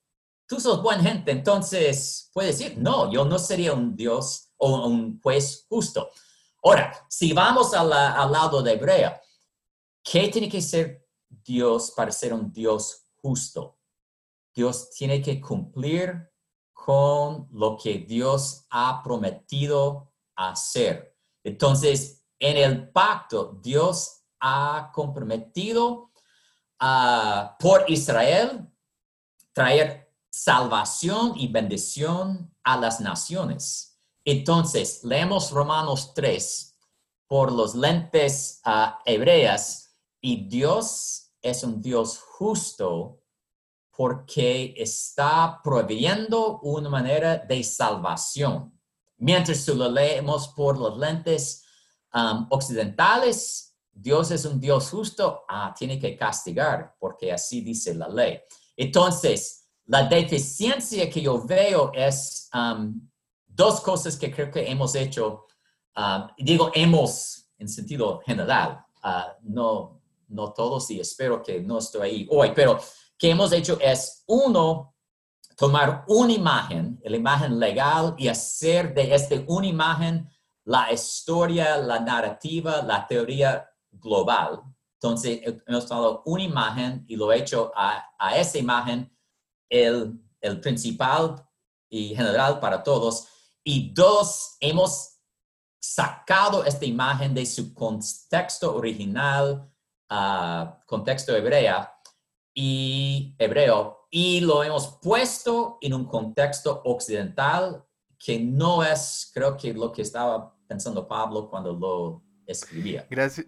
tú 0.48 0.60
sos 0.60 0.84
buena 0.84 1.02
gente, 1.02 1.32
entonces 1.32 2.30
puede 2.32 2.50
decir, 2.50 2.78
no, 2.78 3.12
yo 3.12 3.26
no 3.26 3.40
sería 3.40 3.74
un 3.74 3.96
Dios 3.96 4.52
o 4.58 4.86
un 4.86 5.20
juez 5.22 5.66
justo. 5.68 6.12
Ahora, 6.68 6.92
si 7.08 7.32
vamos 7.32 7.74
al 7.74 7.90
lado 7.90 8.62
de 8.62 8.74
Hebrea, 8.74 9.22
¿qué 10.04 10.28
tiene 10.28 10.50
que 10.50 10.62
ser 10.62 11.08
Dios 11.30 11.94
para 11.96 12.12
ser 12.12 12.34
un 12.34 12.52
Dios 12.52 13.08
justo? 13.22 13.80
Dios 14.54 14.90
tiene 14.90 15.22
que 15.22 15.40
cumplir 15.40 16.30
con 16.74 17.48
lo 17.54 17.78
que 17.78 18.00
Dios 18.00 18.66
ha 18.70 19.02
prometido 19.02 20.12
hacer. 20.36 21.16
Entonces, 21.42 22.22
en 22.38 22.58
el 22.58 22.92
pacto, 22.92 23.58
Dios 23.64 24.24
ha 24.42 24.92
comprometido 24.94 26.12
ah, 26.82 27.56
por 27.62 27.90
Israel 27.90 28.68
traer 29.54 30.14
salvación 30.30 31.32
y 31.38 31.48
bendición 31.48 32.54
a 32.62 32.76
las 32.76 33.00
naciones. 33.00 33.87
Entonces, 34.30 35.06
leemos 35.06 35.52
Romanos 35.52 36.12
3 36.14 36.78
por 37.28 37.50
los 37.50 37.76
lentes 37.76 38.60
ah, 38.66 39.00
hebreas 39.06 39.96
y 40.20 40.50
Dios 40.50 41.32
es 41.42 41.64
un 41.64 41.82
Dios 41.82 42.20
justo 42.20 43.22
porque 43.96 44.74
está 44.76 45.62
proveyendo 45.64 46.60
una 46.60 46.90
manera 46.90 47.38
de 47.38 47.64
salvación. 47.64 48.78
Mientras 49.16 49.66
lo 49.70 49.90
leemos 49.90 50.50
por 50.50 50.78
los 50.78 50.98
lentes 50.98 51.64
um, 52.14 52.48
occidentales, 52.50 53.78
Dios 53.94 54.30
es 54.32 54.44
un 54.44 54.60
Dios 54.60 54.90
justo, 54.90 55.46
ah, 55.48 55.74
tiene 55.74 55.98
que 55.98 56.18
castigar, 56.18 56.98
porque 57.00 57.32
así 57.32 57.62
dice 57.62 57.96
la 57.96 58.10
ley. 58.10 58.42
Entonces, 58.76 59.70
la 59.86 60.04
deficiencia 60.04 61.10
que 61.10 61.22
yo 61.22 61.46
veo 61.46 61.94
es 61.94 62.50
um, 62.54 63.08
dos 63.58 63.82
cosas 63.82 64.16
que 64.16 64.32
creo 64.32 64.52
que 64.52 64.70
hemos 64.72 64.94
hecho, 64.94 65.48
um, 65.98 66.28
digo 66.38 66.72
hemos 66.76 67.50
en 67.58 67.68
sentido 67.68 68.22
general, 68.24 68.86
uh, 69.04 69.34
no, 69.42 70.00
no 70.28 70.54
todos 70.54 70.92
y 70.92 71.00
espero 71.00 71.42
que 71.42 71.60
no 71.60 71.80
estoy 71.80 72.02
ahí 72.02 72.28
hoy, 72.30 72.52
pero 72.54 72.80
que 73.18 73.32
hemos 73.32 73.52
hecho 73.52 73.80
es, 73.82 74.24
uno, 74.28 74.94
tomar 75.58 76.06
una 76.08 76.34
imagen, 76.34 77.02
la 77.04 77.18
imagen 77.18 77.60
legal, 77.60 78.14
y 78.20 78.28
hacer 78.28 78.94
de 78.94 79.16
esta 79.16 79.36
una 79.48 79.66
imagen 79.66 80.30
la 80.66 80.94
historia, 80.94 81.78
la 81.78 82.00
narrativa, 82.00 82.84
la 82.84 83.08
teoría 83.08 83.68
global. 83.92 84.62
Entonces, 85.02 85.42
hemos 85.66 85.88
tomado 85.88 86.22
una 86.26 86.44
imagen 86.44 87.06
y 87.08 87.16
lo 87.16 87.32
he 87.32 87.40
hecho 87.40 87.72
a, 87.76 88.06
esa 88.36 88.60
imagen 88.60 89.12
el, 89.68 90.20
el 90.42 90.60
principal 90.60 91.44
y 91.90 92.16
general 92.16 92.60
para 92.60 92.84
todos. 92.84 93.28
Y 93.68 93.92
dos, 93.94 94.56
hemos 94.62 95.20
sacado 95.78 96.64
esta 96.64 96.86
imagen 96.86 97.34
de 97.34 97.46
su 97.46 97.74
contexto 97.74 98.74
original, 98.74 99.70
uh, 100.10 100.86
contexto 100.86 101.36
hebrea, 101.36 101.94
y 102.54 103.36
hebreo 103.38 104.08
y 104.10 104.40
lo 104.40 104.64
hemos 104.64 105.00
puesto 105.02 105.78
en 105.82 105.94
un 105.94 106.06
contexto 106.06 106.82
occidental 106.86 107.84
que 108.18 108.40
no 108.40 108.84
es, 108.84 109.30
creo 109.34 109.56
que 109.58 109.74
lo 109.74 109.92
que 109.92 110.02
estaba 110.02 110.56
pensando 110.68 111.08
Pablo 111.08 111.50
cuando 111.50 111.74
lo 111.74 112.24
escribía. 112.48 113.06
Gracias. 113.10 113.46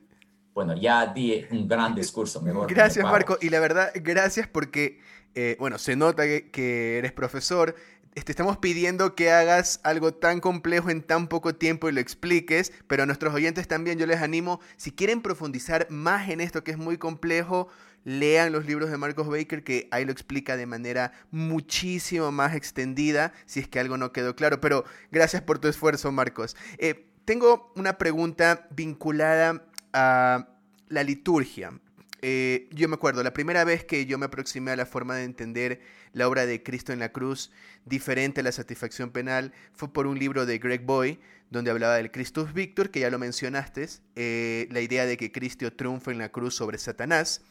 Bueno, 0.53 0.75
ya 0.75 1.07
di 1.07 1.45
un 1.49 1.67
gran 1.67 1.95
discurso. 1.95 2.41
gracias, 2.67 3.03
Marco. 3.03 3.37
Y 3.41 3.49
la 3.49 3.59
verdad, 3.59 3.91
gracias 3.95 4.47
porque, 4.47 4.99
eh, 5.33 5.55
bueno, 5.59 5.77
se 5.79 5.95
nota 5.95 6.23
que, 6.23 6.97
eres 6.97 7.13
profesor. 7.13 7.75
Te 8.13 8.21
este, 8.21 8.31
estamos 8.31 8.57
pidiendo 8.57 9.13
que 9.15 9.31
hagas 9.31 9.79
algo 9.83 10.13
tan 10.13 10.39
complejo 10.39 10.89
en 10.89 11.03
tan 11.03 11.27
poco 11.27 11.55
tiempo 11.55 11.87
y 11.87 11.91
lo 11.91 12.01
expliques, 12.01 12.73
pero 12.87 13.03
a 13.03 13.05
nuestros 13.05 13.33
oyentes 13.33 13.67
también 13.67 13.99
yo 13.99 14.07
les 14.07 14.21
animo, 14.21 14.59
si 14.77 14.91
quieren 14.91 15.21
profundizar 15.21 15.87
más 15.89 16.27
en 16.29 16.41
esto 16.41 16.63
que 16.63 16.71
es 16.71 16.77
muy 16.77 16.97
complejo, 16.97 17.69
lean 18.03 18.51
los 18.51 18.65
libros 18.65 18.89
de 18.89 18.97
Marcos 18.97 19.27
Baker, 19.27 19.63
que 19.63 19.87
ahí 19.91 20.05
lo 20.05 20.11
explica 20.11 20.57
de 20.57 20.65
manera 20.65 21.13
muchísimo 21.29 22.31
más 22.31 22.55
extendida, 22.55 23.31
si 23.45 23.59
es 23.59 23.67
que 23.67 23.79
algo 23.79 23.95
no 23.95 24.11
quedó 24.11 24.35
claro. 24.35 24.59
Pero 24.59 24.85
gracias 25.11 25.43
por 25.43 25.59
tu 25.59 25.67
esfuerzo, 25.67 26.11
Marcos. 26.11 26.57
Eh, 26.79 27.05
tengo 27.25 27.71
una 27.75 27.97
pregunta 27.97 28.67
vinculada 28.71 29.65
a 29.93 30.49
la 30.87 31.03
liturgia. 31.03 31.79
Eh, 32.21 32.67
yo 32.71 32.89
me 32.89 32.95
acuerdo, 32.95 33.23
la 33.23 33.33
primera 33.33 33.63
vez 33.63 33.85
que 33.85 34.05
yo 34.05 34.17
me 34.17 34.25
aproximé 34.25 34.71
a 34.71 34.75
la 34.75 34.85
forma 34.85 35.15
de 35.15 35.23
entender 35.23 35.79
la 36.13 36.27
obra 36.27 36.45
de 36.45 36.63
Cristo 36.63 36.93
en 36.93 36.99
la 36.99 37.11
cruz, 37.11 37.51
diferente 37.85 38.41
a 38.41 38.43
la 38.43 38.51
satisfacción 38.51 39.11
penal, 39.11 39.53
fue 39.73 39.91
por 39.91 40.07
un 40.07 40.19
libro 40.19 40.45
de 40.45 40.57
Greg 40.57 40.85
Boy, 40.85 41.19
donde 41.49 41.71
hablaba 41.71 41.95
del 41.95 42.11
Christus 42.11 42.53
Victor, 42.53 42.91
que 42.91 42.99
ya 42.99 43.09
lo 43.09 43.19
mencionaste, 43.19 43.87
eh, 44.15 44.67
la 44.71 44.81
idea 44.81 45.05
de 45.05 45.17
que 45.17 45.31
Cristo 45.31 45.71
triunfa 45.73 46.11
en 46.11 46.19
la 46.19 46.29
cruz 46.29 46.55
sobre 46.55 46.77
Satanás. 46.77 47.41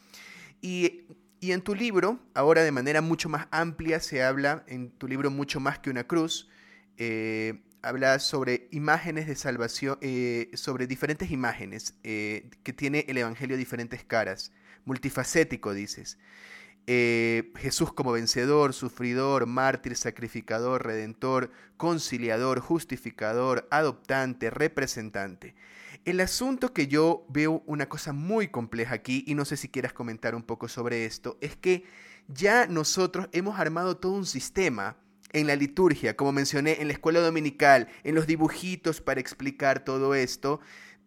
Y, 0.61 1.05
en 1.41 1.63
tu 1.63 1.75
libro, 1.75 2.19
ahora 2.35 2.63
de 2.63 2.73
manera 2.73 3.01
mucho 3.01 3.29
más 3.29 3.47
amplia, 3.51 4.01
se 4.01 4.23
habla, 4.23 4.65
en 4.67 4.91
tu 4.91 5.07
libro 5.07 5.31
Mucho 5.31 5.61
más 5.61 5.79
que 5.79 5.91
una 5.91 6.05
cruz, 6.05 6.49
eh, 6.97 7.61
habla 7.83 8.19
sobre 8.19 8.69
imágenes 8.71 9.27
de 9.27 9.37
salvación, 9.37 9.99
eh, 10.01 10.51
sobre 10.55 10.87
diferentes 10.87 11.31
imágenes 11.31 11.95
eh, 12.03 12.51
que 12.63 12.73
tiene 12.73 13.05
el 13.09 13.19
Evangelio 13.19 13.57
diferentes 13.57 14.05
caras, 14.05 14.53
multifacético 14.85 15.73
dices. 15.73 16.19
Jesús 16.89 17.93
como 17.93 18.13
vencedor, 18.13 18.73
sufridor, 18.73 19.45
mártir, 19.45 19.95
sacrificador, 19.95 20.87
redentor, 20.87 21.51
conciliador, 21.77 22.61
justificador, 22.61 23.69
adoptante, 23.71 24.49
representante. 24.49 25.55
El 26.07 26.21
asunto 26.21 26.73
que 26.73 26.87
yo 26.87 27.27
veo 27.29 27.63
una 27.67 27.91
cosa 27.91 28.15
muy 28.15 28.49
compleja 28.49 28.95
aquí, 28.95 29.23
y 29.27 29.35
no 29.35 29.45
sé 29.45 29.59
si 29.59 29.69
quieras 29.69 29.93
comentar 29.93 30.35
un 30.35 30.43
poco 30.43 30.67
sobre 30.69 31.05
esto, 31.05 31.37
es 31.43 31.57
que 31.57 31.85
ya 32.27 32.67
nosotros 32.67 33.29
hemos 33.33 33.59
armado 33.61 33.99
todo 33.99 34.13
un 34.13 34.25
sistema 34.25 34.97
en 35.33 35.47
la 35.47 35.57
liturgia, 35.57 36.17
como 36.17 36.33
mencioné, 36.33 36.81
en 36.81 36.89
la 36.89 36.95
escuela 36.95 37.21
dominical, 37.21 37.89
en 38.05 38.15
los 38.15 38.27
dibujitos 38.27 39.03
para 39.03 39.21
explicar 39.21 39.85
todo 39.85 40.15
esto, 40.15 40.61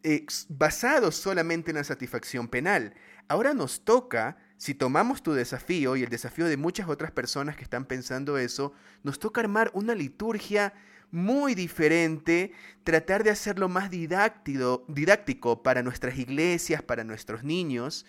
eh, 0.03 0.25
basado 0.49 1.11
solamente 1.11 1.71
en 1.71 1.77
la 1.77 1.83
satisfacción 1.83 2.47
penal. 2.47 2.93
Ahora 3.27 3.55
nos 3.55 3.83
toca, 3.83 4.37
si 4.61 4.75
tomamos 4.75 5.23
tu 5.23 5.33
desafío 5.33 5.95
y 5.95 6.03
el 6.03 6.09
desafío 6.09 6.45
de 6.45 6.55
muchas 6.55 6.87
otras 6.87 7.09
personas 7.09 7.55
que 7.55 7.63
están 7.63 7.85
pensando 7.85 8.37
eso, 8.37 8.73
nos 9.01 9.17
toca 9.17 9.41
armar 9.41 9.71
una 9.73 9.95
liturgia 9.95 10.75
muy 11.09 11.55
diferente, 11.55 12.51
tratar 12.83 13.23
de 13.23 13.31
hacerlo 13.31 13.69
más 13.69 13.89
didáctico, 13.89 14.85
didáctico 14.87 15.63
para 15.63 15.81
nuestras 15.81 16.15
iglesias, 16.19 16.83
para 16.83 17.03
nuestros 17.03 17.43
niños. 17.43 18.05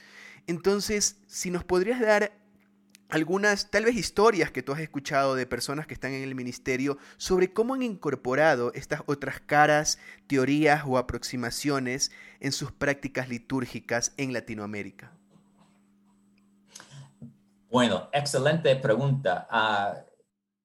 Entonces, 0.47 1.17
si 1.27 1.51
nos 1.51 1.65
podrías 1.65 2.01
dar 2.01 2.38
algunas, 3.09 3.71
tal 3.71 3.87
vez 3.87 3.97
historias 3.97 4.51
que 4.51 4.62
tú 4.62 4.73
has 4.73 4.81
escuchado 4.81 5.35
de 5.35 5.47
personas 5.47 5.87
que 5.87 5.95
están 5.95 6.12
en 6.12 6.23
el 6.23 6.35
ministerio 6.35 6.99
sobre 7.17 7.55
cómo 7.55 7.73
han 7.73 7.83
incorporado 7.83 8.75
estas 8.75 9.01
otras 9.07 9.41
caras, 9.41 9.99
teorías 10.27 10.83
o 10.87 10.99
aproximaciones 10.99 12.12
en 12.41 12.53
sus 12.53 12.73
prácticas 12.73 13.31
litúrgicas 13.31 14.12
en 14.19 14.35
Latinoamérica. 14.35 15.17
Bueno, 17.72 18.11
excelente 18.12 18.76
pregunta. 18.76 19.48
Ah, 19.50 19.96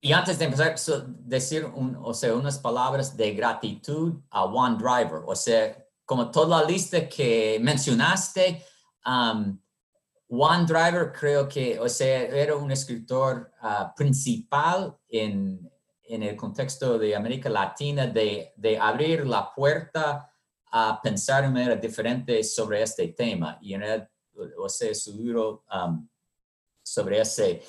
y 0.01 0.11
antes 0.11 0.37
de 0.37 0.43
empezar, 0.43 0.75
decir 1.19 1.65
o 2.01 2.13
sea, 2.13 2.35
unas 2.35 2.59
palabras 2.59 3.15
de 3.15 3.33
gratitud 3.33 4.15
a 4.29 4.43
One 4.43 4.75
Driver. 4.77 5.21
O 5.25 5.33
sea, 5.33 5.73
como 6.03 6.29
toda 6.29 6.59
la 6.59 6.67
lista 6.67 7.07
que 7.07 7.59
mencionaste, 7.61 8.61
um, 9.05 9.57
One 10.27 10.65
Driver 10.65 11.13
creo 11.13 11.47
que, 11.47 11.79
o 11.79 11.87
sea, 11.87 12.23
era 12.23 12.57
un 12.57 12.71
escritor 12.71 13.53
uh, 13.61 13.95
principal 13.95 14.97
en, 15.07 15.71
en, 16.03 16.23
el 16.23 16.35
contexto 16.35 16.99
de 16.99 17.15
América 17.15 17.47
Latina 17.47 18.05
de, 18.05 18.51
de, 18.57 18.77
abrir 18.77 19.25
la 19.25 19.53
puerta 19.55 20.29
a 20.73 21.01
pensar 21.01 21.43
de 21.43 21.49
manera 21.51 21.75
diferente 21.77 22.43
sobre 22.43 22.81
este 22.81 23.07
tema. 23.07 23.57
Y 23.61 23.75
en 23.75 23.83
el, 23.83 24.09
o 24.57 24.67
sea, 24.67 24.93
su 24.93 25.15
libro 25.15 25.63
sobre 26.87 27.21
ese 27.21 27.61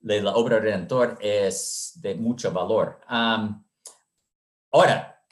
de 0.00 0.22
la 0.22 0.34
obra 0.34 0.60
redentor 0.60 1.18
es 1.20 1.92
de 1.96 2.14
mucho 2.14 2.52
valor. 2.52 3.00
ahora, 4.70 5.24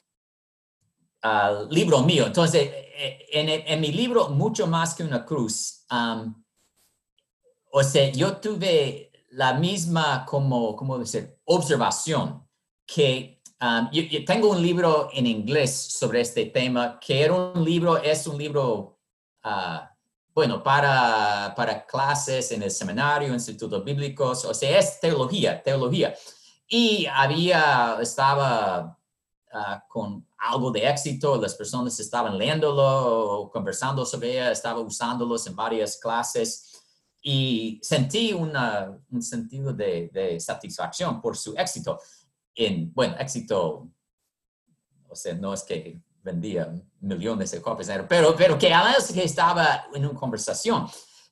al 1.21 1.69
libro 1.69 2.01
mío, 2.01 2.27
entonces, 2.27 2.69
eh, 2.71 3.25
en, 3.31 3.81
mi 3.81 3.91
libro, 3.91 4.29
mucho 4.29 4.67
más 4.67 4.93
que 4.95 5.03
una 5.03 5.25
cruz, 5.25 5.85
o 7.71 7.83
sea, 7.83 8.11
yo 8.11 8.37
tuve 8.37 9.11
la 9.31 9.53
misma, 9.53 10.25
como, 10.25 10.75
¿cómo 10.75 10.97
decir?, 10.97 11.39
observación 11.45 12.47
que 12.85 13.41
yo, 13.91 14.25
tengo 14.25 14.51
un 14.51 14.61
libro 14.61 15.09
en 15.13 15.25
inglés 15.27 15.75
sobre 15.75 16.21
este 16.21 16.45
tema, 16.45 16.99
que 16.99 17.23
era 17.23 17.33
un 17.33 17.63
libro, 17.63 17.97
es 17.97 18.27
un 18.27 18.37
libro 18.37 18.99
uh, 19.43 19.96
bueno, 20.37 20.61
para, 20.61 21.51
para 21.55 21.83
clases 21.83 22.51
en 22.51 22.61
el 22.61 22.69
seminario, 22.69 23.33
institutos 23.33 23.83
bíblicos, 23.83 24.45
o 24.45 24.53
sea, 24.53 24.77
es 24.77 24.99
teología, 24.99 25.63
teología. 25.63 26.13
Y 26.67 27.07
había, 27.07 27.97
estaba 27.99 28.95
ah, 29.51 29.83
con 29.89 30.27
algo 30.37 30.69
de 30.69 30.87
éxito, 30.87 31.41
las 31.41 31.55
personas 31.55 31.99
estaban 31.99 32.37
leyéndolo, 32.37 33.49
conversando 33.51 34.05
sobre 34.05 34.33
ella, 34.33 34.51
estaba 34.51 34.79
usándolos 34.79 35.47
en 35.47 35.55
varias 35.55 35.97
clases 35.97 36.83
y 37.19 37.79
sentí 37.81 38.31
una, 38.31 38.95
un 39.09 39.23
sentido 39.23 39.73
de, 39.73 40.11
de, 40.13 40.39
satisfacción 40.39 41.19
por 41.19 41.35
su 41.35 41.55
éxito. 41.57 41.99
En, 42.53 42.93
bueno, 42.93 43.15
éxito, 43.17 43.89
o 45.09 45.15
sea, 45.15 45.33
no 45.33 45.55
es 45.55 45.63
que 45.63 45.99
vendía 46.27 46.73
millones 46.99 47.51
de 47.51 47.61
copias, 47.61 47.89
pero, 48.07 48.35
pero 48.35 48.57
que 48.57 48.73
a 48.73 48.83
veces 48.83 49.13
que 49.13 49.23
estaba 49.23 49.87
en 49.93 50.05
una 50.05 50.19
conversación. 50.19 50.87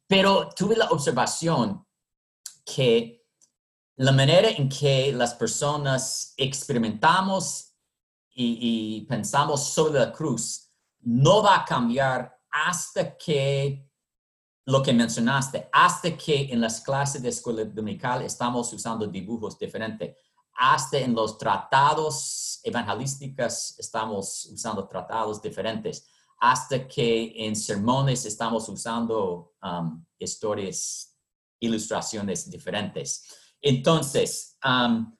Pero 0.07 0.49
tuve 0.55 0.75
la 0.75 0.89
observación 0.89 1.85
que 2.63 3.25
la 3.97 4.11
manera 4.11 4.49
en 4.49 4.69
que 4.69 5.11
las 5.13 5.33
personas 5.33 6.33
experimentamos 6.37 7.73
y, 8.37 9.05
pensamos 9.07 9.69
sobre 9.69 9.99
la 9.99 10.11
cruz 10.11 10.69
no 11.01 11.41
va 11.41 11.55
a 11.57 11.65
cambiar 11.65 12.37
hasta 12.49 13.15
que 13.17 13.89
lo 14.65 14.81
que 14.81 14.91
mencionaste, 14.93 15.69
hasta 15.71 16.17
que 16.17 16.51
en 16.51 16.59
las 16.59 16.81
clases 16.81 17.21
de 17.21 17.29
escuela 17.29 17.63
dominical 17.63 18.23
estamos 18.23 18.73
usando 18.73 19.07
dibujos 19.07 19.57
diferentes, 19.57 20.17
hasta 20.55 20.97
en 20.99 21.13
los 21.13 21.37
tratados 21.37 22.59
evangelísticos 22.63 23.75
estamos 23.77 24.45
usando 24.45 24.87
tratados 24.87 25.41
diferentes, 25.41 26.07
hasta 26.39 26.87
que 26.87 27.33
en 27.35 27.55
sermones 27.55 28.25
estamos 28.25 28.67
usando 28.69 29.53
um, 29.61 30.03
historias, 30.17 31.15
ilustraciones 31.59 32.49
diferentes. 32.49 33.25
Entonces, 33.61 34.57
um, 34.63 35.15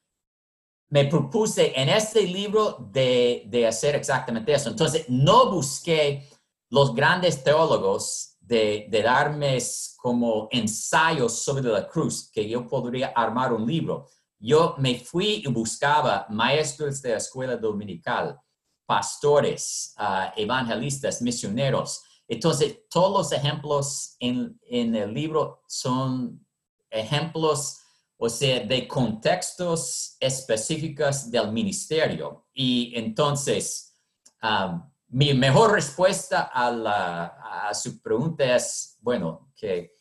me 0.89 1.05
propuse 1.05 1.73
en 1.75 1.89
este 1.89 2.21
libro 2.21 2.89
de, 2.91 3.43
de, 3.47 3.67
hacer 3.67 3.95
exactamente 3.95 4.53
eso. 4.53 4.69
Entonces, 4.69 5.05
no 5.09 5.51
busqué 5.51 6.29
los 6.69 6.93
grandes 6.93 7.43
teólogos 7.43 8.37
de, 8.39 8.87
de, 8.89 9.01
darme 9.01 9.57
como 9.97 10.47
ensayos 10.51 11.39
sobre 11.39 11.63
la 11.63 11.87
cruz, 11.87 12.29
que 12.31 12.47
yo 12.47 12.67
podría 12.67 13.07
armar 13.07 13.51
un 13.51 13.65
libro. 13.65 14.07
Yo 14.45 14.75
me 14.77 14.99
fui 14.99 15.41
y 15.43 15.47
buscaba 15.47 16.27
maestros 16.29 17.01
de 17.01 17.09
la 17.09 17.17
escuela 17.17 17.57
dominical, 17.57 18.39
pastores, 18.85 19.95
uh, 19.97 20.39
evangelistas, 20.39 21.19
misioneros. 21.23 22.03
Entonces, 22.27 22.81
todos 22.87 23.11
los 23.11 23.31
ejemplos 23.31 24.15
en, 24.19 24.59
el 24.69 25.11
libro 25.11 25.63
son 25.67 26.45
ejemplos 26.91 27.79
o 28.17 28.29
sea, 28.29 28.59
de 28.59 28.87
contextos 28.87 30.15
específicos 30.19 31.31
del 31.31 31.51
ministerio. 31.51 32.45
Y 32.53 32.93
entonces, 32.95 33.97
um, 34.43 34.79
mi 35.07 35.33
mejor 35.33 35.71
respuesta 35.71 36.51
a, 36.53 37.69
a, 37.69 37.73
su 37.73 37.99
pregunta 37.99 38.55
es, 38.55 38.99
bueno, 39.01 39.51
que, 39.55 39.94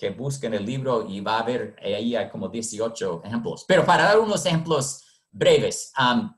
que 0.00 0.08
busquen 0.10 0.54
el 0.54 0.64
libro 0.64 1.06
y 1.06 1.20
va 1.20 1.36
a 1.36 1.40
haber, 1.40 1.76
ahí 1.78 2.16
como 2.32 2.48
18 2.48 3.22
ejemplos. 3.22 3.66
Pero 3.68 3.84
para 3.84 4.04
dar 4.04 4.18
unos 4.18 4.46
ejemplos 4.46 5.04
breves, 5.30 5.92
um, 6.00 6.34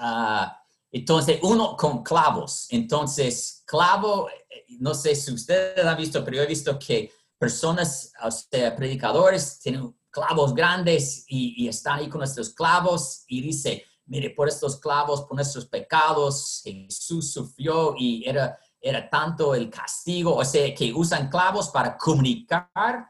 uh, 0.00 0.46
entonces, 0.90 1.38
uno 1.42 1.76
con 1.76 2.02
clavos. 2.02 2.66
Entonces, 2.70 3.62
clavo, 3.66 4.28
eh, 4.28 4.64
no 4.80 4.94
sé 4.94 5.14
si 5.14 5.32
ustedes 5.32 5.84
han 5.84 5.96
visto, 5.96 6.24
pero 6.24 6.42
he 6.42 6.46
visto 6.46 6.76
que 6.76 7.12
personas, 7.38 8.12
o 8.20 8.28
predicadores, 8.76 9.60
tienen 9.60 9.94
clavos 10.10 10.52
grandes 10.52 11.24
y, 11.28 11.68
están 11.68 12.00
ahí 12.00 12.08
con 12.08 12.22
estos 12.22 12.50
clavos 12.50 13.24
y 13.28 13.42
dice, 13.42 13.84
mire, 14.06 14.30
por 14.30 14.48
estos 14.48 14.80
clavos, 14.80 15.22
por 15.22 15.36
nuestros 15.36 15.66
pecados, 15.66 16.62
Jesús 16.64 17.32
sufrió 17.32 17.94
y 17.96 18.24
era, 18.26 18.58
era 18.80 19.08
tanto 19.08 19.54
el 19.54 19.70
castigo, 19.70 20.34
o 20.34 20.44
sea, 20.44 20.74
que 20.74 20.92
usan 20.92 21.28
clavos 21.28 21.68
para 21.70 21.96
comunicar 21.96 23.08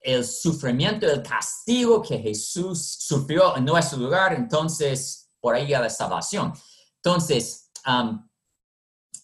el 0.00 0.24
sufrimiento, 0.24 1.08
el 1.08 1.22
castigo 1.22 2.02
que 2.02 2.18
Jesús 2.18 2.96
sufrió 3.00 3.56
en 3.56 3.64
nuestro 3.64 3.98
lugar, 3.98 4.32
entonces 4.32 5.30
por 5.40 5.54
ahí 5.54 5.72
a 5.74 5.80
la 5.80 5.90
salvación. 5.90 6.52
Entonces, 6.96 7.70
um, 7.86 8.28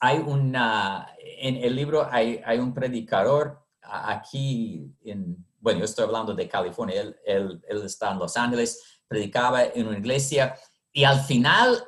hay 0.00 0.18
una, 0.18 1.08
en 1.20 1.56
el 1.56 1.74
libro 1.74 2.06
hay, 2.10 2.40
hay 2.44 2.58
un 2.58 2.72
predicador 2.72 3.66
aquí 3.82 4.94
en 5.02 5.44
bueno, 5.60 5.80
yo 5.80 5.84
estoy 5.84 6.04
hablando 6.04 6.34
de 6.34 6.48
California, 6.48 7.00
él, 7.00 7.16
él, 7.26 7.64
él, 7.68 7.82
está 7.82 8.12
en 8.12 8.18
Los 8.18 8.36
Ángeles, 8.36 9.00
predicaba 9.08 9.64
en 9.64 9.88
una 9.88 9.98
iglesia 9.98 10.56
y 10.92 11.04
al 11.04 11.20
final 11.20 11.84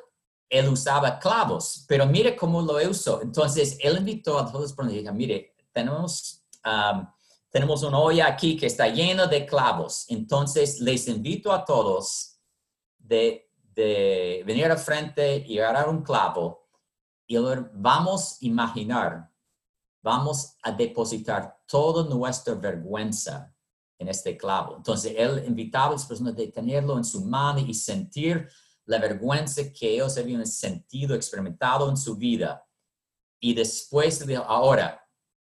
él 0.51 0.67
usaba 0.67 1.17
clavos, 1.17 1.85
pero 1.87 2.05
mire 2.05 2.35
cómo 2.35 2.61
lo 2.61 2.75
usó. 2.89 3.21
Entonces, 3.21 3.77
él 3.79 3.97
invitó 3.97 4.37
a 4.37 4.45
todos 4.51 4.75
los 4.77 4.91
y 4.91 4.97
dijo, 4.99 5.13
mire, 5.13 5.55
tenemos, 5.71 6.43
um, 6.65 7.07
tenemos 7.49 7.81
una 7.83 7.97
olla 7.97 8.27
aquí 8.27 8.57
que 8.57 8.65
está 8.65 8.89
llena 8.89 9.27
de 9.27 9.45
clavos. 9.45 10.05
Entonces, 10.09 10.81
les 10.81 11.07
invito 11.07 11.53
a 11.53 11.63
todos 11.63 12.37
de, 12.97 13.49
de 13.73 14.43
venir 14.45 14.65
al 14.65 14.77
frente 14.77 15.37
y 15.47 15.57
agarrar 15.57 15.87
un 15.87 16.03
clavo 16.03 16.67
y 17.25 17.37
vamos 17.71 18.33
a 18.33 18.45
imaginar, 18.45 19.31
vamos 20.03 20.57
a 20.63 20.73
depositar 20.73 21.61
toda 21.65 22.03
nuestra 22.13 22.55
vergüenza 22.55 23.55
en 23.97 24.09
este 24.09 24.35
clavo. 24.35 24.75
Entonces, 24.75 25.13
él 25.17 25.45
invitaba 25.47 25.87
a 25.87 25.91
las 25.91 26.05
personas 26.05 26.33
a 26.33 26.51
tenerlo 26.51 26.97
en 26.97 27.05
su 27.05 27.23
mano 27.23 27.59
y 27.59 27.73
sentir 27.73 28.49
la 28.91 28.99
vergüenza 28.99 29.61
que 29.73 29.93
ellos 29.95 30.17
habían 30.17 30.45
sentido, 30.45 31.15
experimentado 31.15 31.89
en 31.89 31.97
su 31.97 32.15
vida. 32.15 32.65
Y 33.39 33.53
después, 33.53 34.23
ahora, 34.45 35.03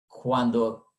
cuando, 0.08 0.94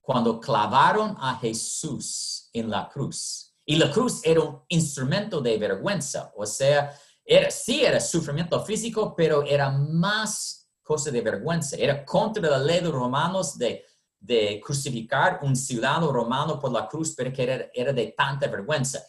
cuando 0.00 0.38
clavaron 0.38 1.16
a 1.18 1.36
Jesús 1.38 2.48
en 2.52 2.70
la 2.70 2.88
cruz, 2.88 3.54
y 3.64 3.76
la 3.76 3.90
cruz 3.90 4.20
era 4.24 4.40
un 4.40 4.62
instrumento 4.68 5.40
de 5.40 5.58
vergüenza, 5.58 6.32
o 6.36 6.46
sea, 6.46 6.96
era, 7.24 7.50
sí 7.50 7.84
era 7.84 8.00
sufrimiento 8.00 8.64
físico, 8.64 9.14
pero 9.16 9.42
era 9.44 9.70
más 9.70 10.70
cosa 10.82 11.10
de 11.10 11.20
vergüenza, 11.20 11.76
era 11.76 12.04
contra 12.04 12.50
la 12.50 12.58
ley 12.58 12.78
de 12.78 12.86
los 12.86 12.94
romanos 12.94 13.56
de 13.56 13.84
de 14.20 14.60
crucificar 14.62 15.40
un 15.42 15.56
ciudadano 15.56 16.12
romano 16.12 16.60
por 16.60 16.70
la 16.70 16.86
cruz, 16.86 17.14
pero 17.16 17.32
que 17.32 17.70
era, 17.72 17.92
de 17.92 18.14
tanta 18.16 18.46
vergüenza. 18.48 19.02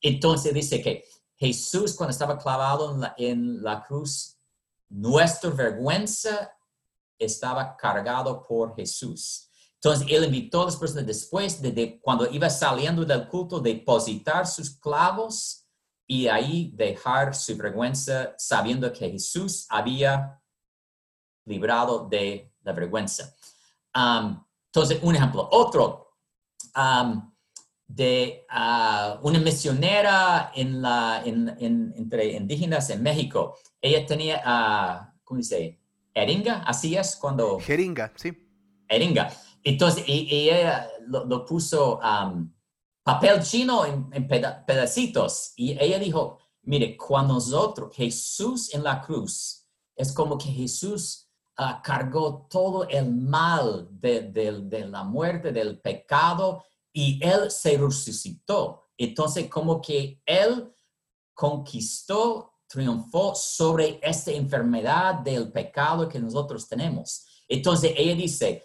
Entonces 0.00 0.52
dice 0.52 0.82
que 0.82 1.04
Jesús 1.38 1.94
cuando 1.94 2.10
estaba 2.10 2.36
clavado 2.36 3.00
en 3.16 3.62
la, 3.62 3.82
cruz, 3.84 4.36
nuestra 4.88 5.50
vergüenza 5.50 6.52
estaba 7.16 7.76
cargado 7.76 8.44
por 8.44 8.74
Jesús. 8.74 9.48
Entonces 9.74 10.06
él 10.10 10.24
invitó 10.24 10.62
a 10.62 10.64
las 10.66 10.76
personas 10.76 11.06
después 11.06 11.62
de, 11.62 12.00
cuando 12.00 12.28
iba 12.28 12.50
saliendo 12.50 13.04
del 13.04 13.28
culto, 13.28 13.60
depositar 13.60 14.46
sus 14.46 14.70
clavos 14.78 15.64
y 16.08 16.26
ahí 16.26 16.72
dejar 16.74 17.34
su 17.34 17.56
vergüenza 17.56 18.34
sabiendo 18.36 18.92
que 18.92 19.08
Jesús 19.10 19.66
había 19.68 20.42
librado 21.44 22.08
de 22.08 22.52
la 22.62 22.72
vergüenza. 22.72 23.32
Um, 23.94 24.44
entonces, 24.66 24.98
un 25.02 25.14
ejemplo. 25.14 25.48
Otro, 25.52 26.16
de 27.88 28.44
ah, 28.48 29.18
una 29.22 29.40
misionera 29.40 30.52
en 30.54 30.80
la, 30.80 31.22
entre 31.24 32.32
indígenas 32.32 32.90
en 32.90 33.02
México. 33.02 33.56
Ella 33.80 34.06
tenía, 34.06 34.42
uh, 34.46 35.18
¿cómo 35.24 35.38
dice? 35.38 35.80
Eringa, 36.14 36.62
así 36.66 36.96
es 36.96 37.16
cuando... 37.16 37.58
Jeringa, 37.58 38.12
sí. 38.14 38.32
Eringa. 38.88 39.32
Entonces, 39.64 40.04
ella 40.06 40.88
lo, 41.06 41.44
puso 41.44 42.00
papel 43.02 43.42
chino 43.42 43.84
en, 43.84 44.28
pedacitos 44.28 45.52
y 45.56 45.72
ella 45.82 45.98
dijo, 45.98 46.38
mire, 46.62 46.96
cuando 46.96 47.34
nosotros, 47.34 47.94
Jesús 47.94 48.72
en 48.74 48.84
la 48.84 49.00
cruz, 49.00 49.66
es 49.96 50.12
como 50.12 50.38
que 50.38 50.48
Jesús 50.48 51.28
Ah, 51.60 51.82
cargó 51.82 52.46
todo 52.48 52.88
el 52.88 53.12
mal 53.12 53.88
de, 53.90 54.86
la 54.88 55.02
muerte, 55.02 55.50
del 55.50 55.80
pecado, 55.80 56.62
y 56.98 57.20
Él 57.22 57.48
se 57.48 57.78
resucitó. 57.78 58.88
Entonces, 58.96 59.48
como 59.48 59.80
que 59.80 60.20
Él 60.26 60.74
conquistó, 61.32 62.54
triunfó 62.66 63.36
sobre 63.36 64.00
esta 64.02 64.32
enfermedad 64.32 65.14
del 65.20 65.52
pecado 65.52 66.08
que 66.08 66.18
nosotros 66.18 66.66
tenemos. 66.66 67.24
Entonces, 67.46 67.92
ella 67.96 68.16
dice, 68.16 68.64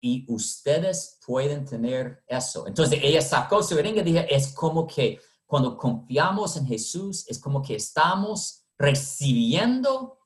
y 0.00 0.24
ustedes 0.32 1.18
pueden 1.26 1.66
tener 1.66 2.24
eso. 2.26 2.66
Entonces, 2.66 3.00
ella 3.02 3.20
sacó 3.20 3.62
su 3.62 3.76
ringa 3.76 4.00
y 4.00 4.04
dijo, 4.04 4.24
es 4.30 4.54
como 4.54 4.86
que 4.86 5.20
cuando 5.44 5.76
confiamos 5.76 6.56
en 6.56 6.66
Jesús, 6.66 7.28
es 7.28 7.38
como 7.38 7.60
que 7.60 7.74
estamos 7.74 8.64
recibiendo 8.78 10.20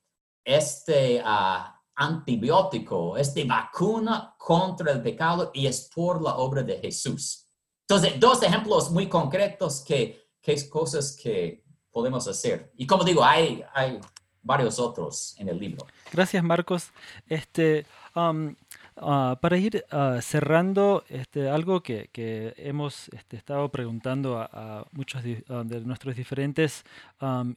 este 0.44 1.20
uh, 1.24 1.79
antibiótico, 2.00 3.16
este 3.18 3.44
vacuna 3.44 4.34
contra 4.38 4.90
el 4.92 5.02
pecado 5.02 5.50
y 5.52 5.66
es 5.66 5.90
por 5.94 6.22
la 6.22 6.36
obra 6.36 6.62
de 6.62 6.78
Jesús. 6.78 7.46
Entonces, 7.82 8.18
dos 8.18 8.42
ejemplos 8.42 8.90
muy 8.90 9.06
concretos 9.06 9.84
que, 9.86 10.30
que 10.40 10.68
cosas 10.70 11.14
que 11.22 11.62
podemos 11.90 12.26
hacer. 12.26 12.72
Y 12.76 12.86
como 12.86 13.04
digo, 13.04 13.22
hay, 13.22 13.62
hay 13.74 14.00
varios 14.42 14.78
otros 14.78 15.34
en 15.38 15.50
el 15.50 15.58
libro. 15.58 15.86
Gracias, 16.10 16.42
Marcos. 16.42 16.90
Este, 17.28 17.84
um, 18.16 18.54
Ah, 19.02 19.38
para 19.40 19.56
ir 19.56 19.86
ah, 19.90 20.18
cerrando, 20.20 21.04
este, 21.08 21.48
algo 21.48 21.82
que, 21.82 22.10
hemos 22.58 23.08
este, 23.08 23.38
estado 23.38 23.70
preguntando 23.70 24.38
a, 24.38 24.86
muchos 24.92 25.22
de 25.24 25.42
nuestros 25.86 26.16
diferentes 26.16 26.84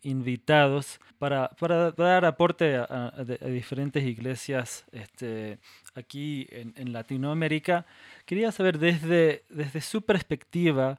invitados 0.04 1.02
para, 1.20 1.52
dar 1.98 2.24
aporte 2.24 2.78
a, 2.78 3.12
diferentes 3.46 4.06
iglesias 4.06 4.86
este, 4.94 5.60
aquí 5.96 6.48
en, 6.50 6.94
Latinoamérica, 6.94 7.86
quería 8.26 8.52
saber 8.54 8.80
desde, 8.80 9.44
desde 9.50 9.82
su 9.82 10.02
perspectiva, 10.02 10.98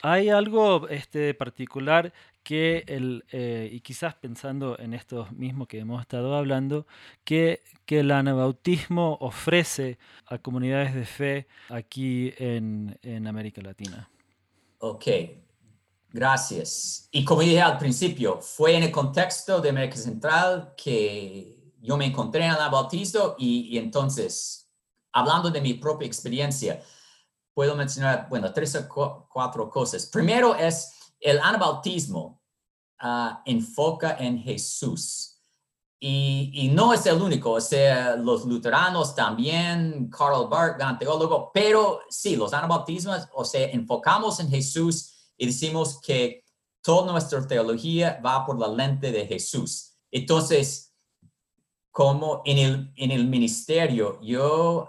¿hay 0.00 0.30
algo 0.30 0.88
este, 0.88 1.34
particular 1.34 2.14
que 2.48 2.82
el, 2.86 3.26
eh, 3.30 3.68
y 3.70 3.80
quizás 3.80 4.14
pensando 4.14 4.78
en 4.78 4.94
esto 4.94 5.28
mismo 5.32 5.66
que 5.66 5.80
hemos 5.80 6.00
estado 6.00 6.34
hablando, 6.34 6.86
que, 7.22 7.60
que 7.84 8.00
el 8.00 8.10
anabautismo 8.10 9.18
ofrece 9.20 9.98
a 10.24 10.38
comunidades 10.38 10.94
de 10.94 11.04
fe 11.04 11.46
aquí 11.68 12.32
en, 12.38 12.98
en 13.02 13.26
América 13.26 13.60
Latina. 13.60 14.08
Ok, 14.78 15.04
gracias. 16.10 17.10
Y 17.10 17.22
como 17.22 17.42
dije 17.42 17.60
al 17.60 17.76
principio, 17.76 18.40
fue 18.40 18.76
en 18.76 18.84
el 18.84 18.92
contexto 18.92 19.60
de 19.60 19.68
América 19.68 19.98
Central 19.98 20.72
que 20.74 21.74
yo 21.82 21.98
me 21.98 22.06
encontré 22.06 22.46
en 22.46 22.52
el 22.52 22.56
anabautismo 22.56 23.34
y, 23.36 23.68
y 23.74 23.76
entonces, 23.76 24.70
hablando 25.12 25.50
de 25.50 25.60
mi 25.60 25.74
propia 25.74 26.06
experiencia, 26.06 26.80
puedo 27.52 27.76
mencionar, 27.76 28.26
bueno, 28.30 28.50
tres 28.54 28.74
o 28.74 29.28
cuatro 29.28 29.68
cosas. 29.68 30.06
Primero 30.06 30.54
es 30.54 30.94
el 31.20 31.38
anabautismo 31.40 32.37
Ah, 33.00 33.42
enfoca 33.44 34.16
en 34.18 34.38
Jesús. 34.38 35.38
Y, 36.00 36.70
no 36.72 36.92
es 36.92 37.06
el 37.06 37.20
único, 37.20 37.52
o 37.52 37.60
sea, 37.60 38.14
los 38.14 38.44
luteranos 38.44 39.14
también, 39.16 40.08
Karl 40.10 40.48
Barth, 40.48 40.76
gran 40.76 40.96
teólogo, 40.96 41.50
pero 41.52 42.00
sí, 42.08 42.36
los 42.36 42.52
anabautismos, 42.52 43.28
o 43.34 43.44
sea, 43.44 43.68
enfocamos 43.70 44.38
en 44.38 44.48
Jesús 44.48 45.32
y 45.36 45.46
decimos 45.46 46.00
que 46.00 46.44
toda 46.82 47.10
nuestra 47.10 47.44
teología 47.46 48.20
va 48.24 48.46
por 48.46 48.60
la 48.60 48.68
lente 48.68 49.10
de 49.10 49.26
Jesús. 49.26 49.96
Entonces, 50.12 50.94
como 51.90 52.42
en 52.44 52.58
el, 52.58 52.92
en 52.94 53.10
el 53.10 53.26
ministerio, 53.26 54.20
yo 54.22 54.88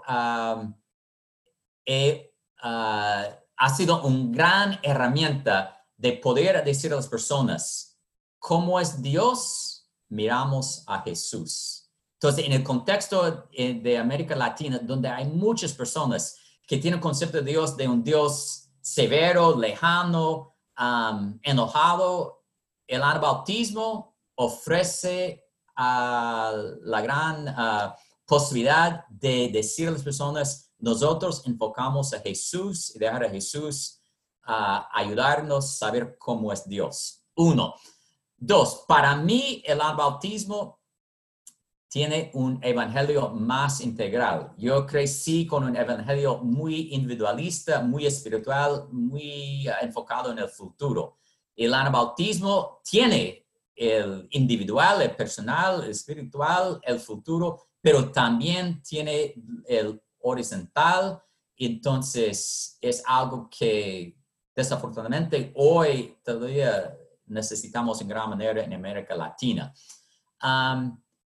he, 1.84 2.34
ah, 2.62 3.28
ha 3.56 3.74
sido 3.74 4.02
una 4.02 4.32
gran 4.32 4.80
herramienta 4.82 5.84
de 5.96 6.12
poder 6.12 6.64
decir 6.64 6.92
a 6.92 6.96
las 6.96 7.08
personas, 7.08 7.89
cómo 8.40 8.80
es 8.80 9.00
Dios, 9.00 9.86
miramos 10.08 10.82
a 10.88 11.02
Jesús. 11.02 11.88
Entonces, 12.14 12.44
en 12.44 12.52
el 12.52 12.64
contexto 12.64 13.48
eh, 13.52 13.74
de 13.74 13.96
América 13.96 14.34
Latina, 14.34 14.80
donde 14.82 15.08
hay 15.08 15.26
muchas 15.26 15.72
personas 15.72 16.36
que 16.66 16.78
tienen 16.78 17.00
concepto 17.00 17.38
de 17.38 17.44
Dios 17.44 17.76
de 17.76 17.86
un 17.86 18.02
Dios 18.02 18.68
severo, 18.80 19.56
lejano, 19.56 20.56
enojado, 21.42 22.44
el 22.86 23.02
anabautismo 23.02 24.16
ofrece 24.34 25.44
la 25.76 27.00
gran 27.02 27.54
posibilidad 28.24 29.06
de 29.08 29.50
decir 29.52 29.88
a 29.88 29.92
las 29.92 30.02
personas, 30.02 30.72
nosotros 30.78 31.42
enfocamos 31.46 32.14
a 32.14 32.20
Jesús 32.20 32.94
y 32.94 32.98
dejar 32.98 33.24
a 33.24 33.30
Jesús 33.30 34.00
ayudarnos 34.42 35.64
a 35.64 35.86
saber 35.86 36.16
cómo 36.18 36.52
es 36.52 36.66
Dios. 36.66 37.22
Uno. 37.34 37.74
Dos, 38.42 38.86
para 38.88 39.14
mí 39.16 39.62
el 39.66 39.76
bautismo 39.76 40.80
tiene 41.88 42.30
un 42.32 42.58
evangelio 42.62 43.28
más 43.28 43.82
integral. 43.82 44.54
Yo 44.56 44.86
crecí 44.86 45.46
con 45.46 45.64
un 45.64 45.76
evangelio 45.76 46.38
muy 46.38 46.94
individualista, 46.94 47.82
muy 47.82 48.06
espiritual, 48.06 48.86
muy 48.92 49.68
enfocado 49.82 50.32
en 50.32 50.38
el 50.38 50.48
futuro. 50.48 51.18
El 51.54 51.74
anabautismo 51.74 52.80
tiene 52.82 53.46
el 53.74 54.26
individual, 54.30 55.02
el 55.02 55.14
personal, 55.14 55.84
el 55.84 55.90
espiritual, 55.90 56.80
el 56.82 56.98
futuro, 56.98 57.66
pero 57.78 58.10
también 58.10 58.82
tiene 58.82 59.34
el 59.66 60.00
horizontal. 60.20 61.22
Entonces, 61.58 62.78
es 62.80 63.02
algo 63.04 63.50
que 63.50 64.16
desafortunadamente 64.56 65.52
hoy 65.56 66.16
todavía 66.22 66.96
necesitamos 67.30 68.00
en 68.00 68.08
gran 68.08 68.28
manera 68.28 68.62
en 68.62 68.72
América 68.72 69.14
Latina. 69.14 69.72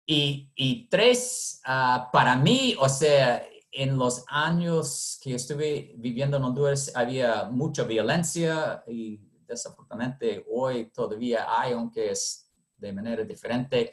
y, 0.05 0.87
tres, 0.89 1.61
ah, 1.65 2.09
para 2.11 2.35
mí, 2.35 2.75
o 2.79 2.89
sea, 2.89 3.43
en 3.71 3.97
los 3.97 4.25
años 4.27 5.19
que 5.21 5.35
estuve 5.35 5.93
viviendo 5.97 6.37
en 6.37 6.43
Honduras 6.43 6.91
había 6.95 7.45
mucha 7.51 7.83
violencia 7.83 8.83
y 8.87 9.19
desafortunadamente 9.45 10.45
hoy 10.51 10.91
todavía 10.91 11.45
hay, 11.47 11.73
aunque 11.73 12.11
es 12.11 12.51
de 12.77 12.93
manera 12.93 13.23
diferente. 13.23 13.91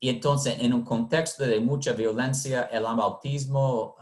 y 0.00 0.08
entonces, 0.08 0.56
en 0.60 0.72
un 0.72 0.84
contexto 0.84 1.44
de 1.44 1.58
mucha 1.58 1.92
violencia, 1.92 2.68
el 2.70 2.84
bautismo 2.84 3.96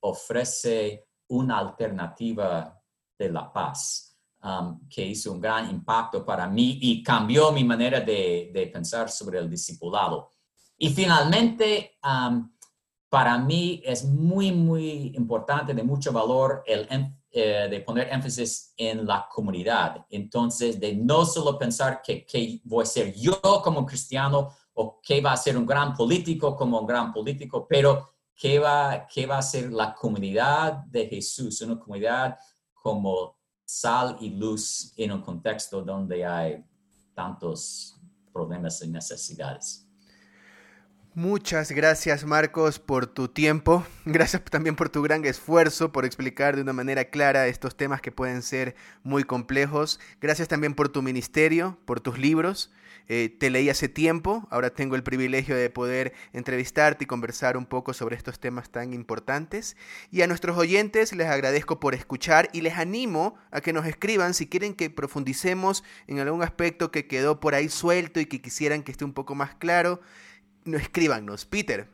ofrece 0.00 1.08
una 1.28 1.58
alternativa 1.58 2.80
de 3.18 3.30
la 3.30 3.52
paz. 3.52 4.15
Um, 4.46 4.86
que 4.88 5.04
hizo 5.04 5.32
un 5.32 5.40
gran 5.40 5.68
impacto 5.68 6.24
para 6.24 6.46
mí 6.46 6.78
y 6.80 7.02
cambió 7.02 7.50
mi 7.50 7.64
manera 7.64 8.00
de, 8.00 8.70
pensar 8.72 9.10
sobre 9.10 9.40
el 9.40 9.50
discipulado. 9.50 10.30
Y 10.78 10.90
finalmente, 10.90 11.98
um, 12.04 12.48
para 13.08 13.38
mí 13.38 13.82
es 13.84 14.04
muy, 14.04 14.52
muy 14.52 15.12
importante, 15.16 15.74
de 15.74 15.82
mucho 15.82 16.12
valor, 16.12 16.62
el, 16.64 16.86
eh, 17.32 17.66
de 17.68 17.80
poner 17.80 18.08
énfasis 18.12 18.72
en 18.76 19.04
la 19.04 19.26
comunidad. 19.28 20.06
Entonces, 20.10 20.78
de 20.78 20.94
no 20.94 21.24
solo 21.24 21.58
pensar 21.58 22.00
que, 22.00 22.24
que 22.24 22.60
voy 22.62 22.84
a 22.84 22.86
ser 22.86 23.12
yo 23.14 23.40
como 23.64 23.84
cristiano 23.84 24.50
o 24.74 25.00
que 25.02 25.20
va 25.20 25.32
a 25.32 25.36
ser 25.36 25.56
un 25.56 25.66
gran 25.66 25.92
político 25.92 26.54
como 26.54 26.78
un 26.78 26.86
gran 26.86 27.12
político, 27.12 27.66
pero 27.68 28.12
que 28.32 28.60
va, 28.60 29.08
que 29.12 29.26
va 29.26 29.38
a 29.38 29.42
ser 29.42 29.72
la 29.72 29.92
comunidad 29.92 30.84
de 30.84 31.08
Jesús, 31.08 31.62
una 31.62 31.80
comunidad 31.80 32.36
como 32.72 33.35
sal 33.66 34.16
y 34.20 34.30
luz 34.30 34.92
en 34.96 35.12
un 35.12 35.20
contexto 35.20 35.82
donde 35.82 36.24
hay 36.24 36.64
tantos 37.14 38.00
problemas 38.32 38.80
y 38.82 38.88
necesidades. 38.88 39.85
Muchas 41.16 41.72
gracias 41.72 42.26
Marcos 42.26 42.78
por 42.78 43.06
tu 43.06 43.28
tiempo, 43.28 43.86
gracias 44.04 44.44
también 44.44 44.76
por 44.76 44.90
tu 44.90 45.00
gran 45.00 45.24
esfuerzo 45.24 45.90
por 45.90 46.04
explicar 46.04 46.56
de 46.56 46.60
una 46.60 46.74
manera 46.74 47.06
clara 47.06 47.46
estos 47.46 47.74
temas 47.74 48.02
que 48.02 48.12
pueden 48.12 48.42
ser 48.42 48.76
muy 49.02 49.24
complejos, 49.24 49.98
gracias 50.20 50.46
también 50.46 50.74
por 50.74 50.90
tu 50.90 51.00
ministerio, 51.00 51.78
por 51.86 52.00
tus 52.00 52.18
libros 52.18 52.70
eh, 53.08 53.34
te 53.38 53.50
leí 53.50 53.68
hace 53.70 53.88
tiempo, 53.88 54.48
ahora 54.50 54.70
tengo 54.70 54.96
el 54.96 55.04
privilegio 55.04 55.56
de 55.56 55.70
poder 55.70 56.12
entrevistarte 56.32 57.04
y 57.04 57.06
conversar 57.06 57.56
un 57.56 57.64
poco 57.64 57.94
sobre 57.94 58.16
estos 58.16 58.40
temas 58.40 58.70
tan 58.70 58.92
importantes. 58.92 59.76
Y 60.10 60.22
a 60.22 60.26
nuestros 60.26 60.58
oyentes 60.58 61.12
les 61.14 61.28
agradezco 61.28 61.78
por 61.78 61.94
escuchar 61.94 62.48
y 62.52 62.62
les 62.62 62.74
animo 62.74 63.36
a 63.52 63.60
que 63.60 63.72
nos 63.72 63.86
escriban 63.86 64.34
si 64.34 64.48
quieren 64.48 64.74
que 64.74 64.90
profundicemos 64.90 65.84
en 66.08 66.18
algún 66.18 66.42
aspecto 66.42 66.90
que 66.90 67.06
quedó 67.06 67.38
por 67.38 67.54
ahí 67.54 67.68
suelto 67.68 68.18
y 68.18 68.26
que 68.26 68.42
quisieran 68.42 68.82
que 68.82 68.90
esté 68.90 69.04
un 69.04 69.12
poco 69.12 69.36
más 69.36 69.54
claro. 69.54 70.00
No, 70.66 70.76
escríbanos. 70.76 71.44
Peter, 71.44 71.88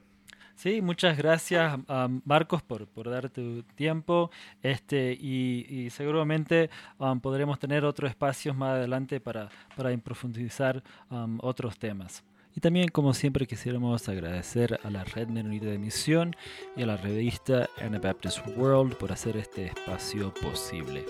Sí, 0.55 0.81
muchas 0.81 1.16
gracias 1.16 1.77
Marcos 2.25 2.62
por, 2.62 2.87
por 2.87 3.11
dar 3.11 3.31
tu 3.31 3.62
tiempo 3.75 4.31
este, 4.62 5.12
y, 5.12 5.89
seguramente 5.91 6.70
um, 6.99 7.18
podremos 7.18 7.59
tener 7.59 7.85
otros 7.85 8.11
espacios 8.11 8.57
más 8.57 8.77
adelante 8.77 9.18
para, 9.18 9.49
para 9.77 9.97
profundizar 9.99 10.83
um, 11.11 11.39
otros 11.43 11.79
temas. 11.79 12.23
Y 12.55 12.61
también, 12.61 12.89
como 12.89 13.14
siempre, 13.14 13.47
quisiéramos 13.47 14.09
agradecer 14.09 14.79
a 14.85 14.91
la 14.91 15.05
Red 15.05 15.29
Menonita 15.29 15.66
de 15.66 15.79
Misión 15.79 16.37
y 16.77 16.83
a 16.83 16.87
la 16.87 16.97
revista 16.97 17.68
Anabaptist 17.81 18.47
World 18.57 18.95
por 18.97 19.11
hacer 19.11 19.39
este 19.39 19.66
espacio 19.66 20.33
posible. 20.35 21.05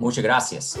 Muchas 0.00 0.24
gracias 0.24 0.80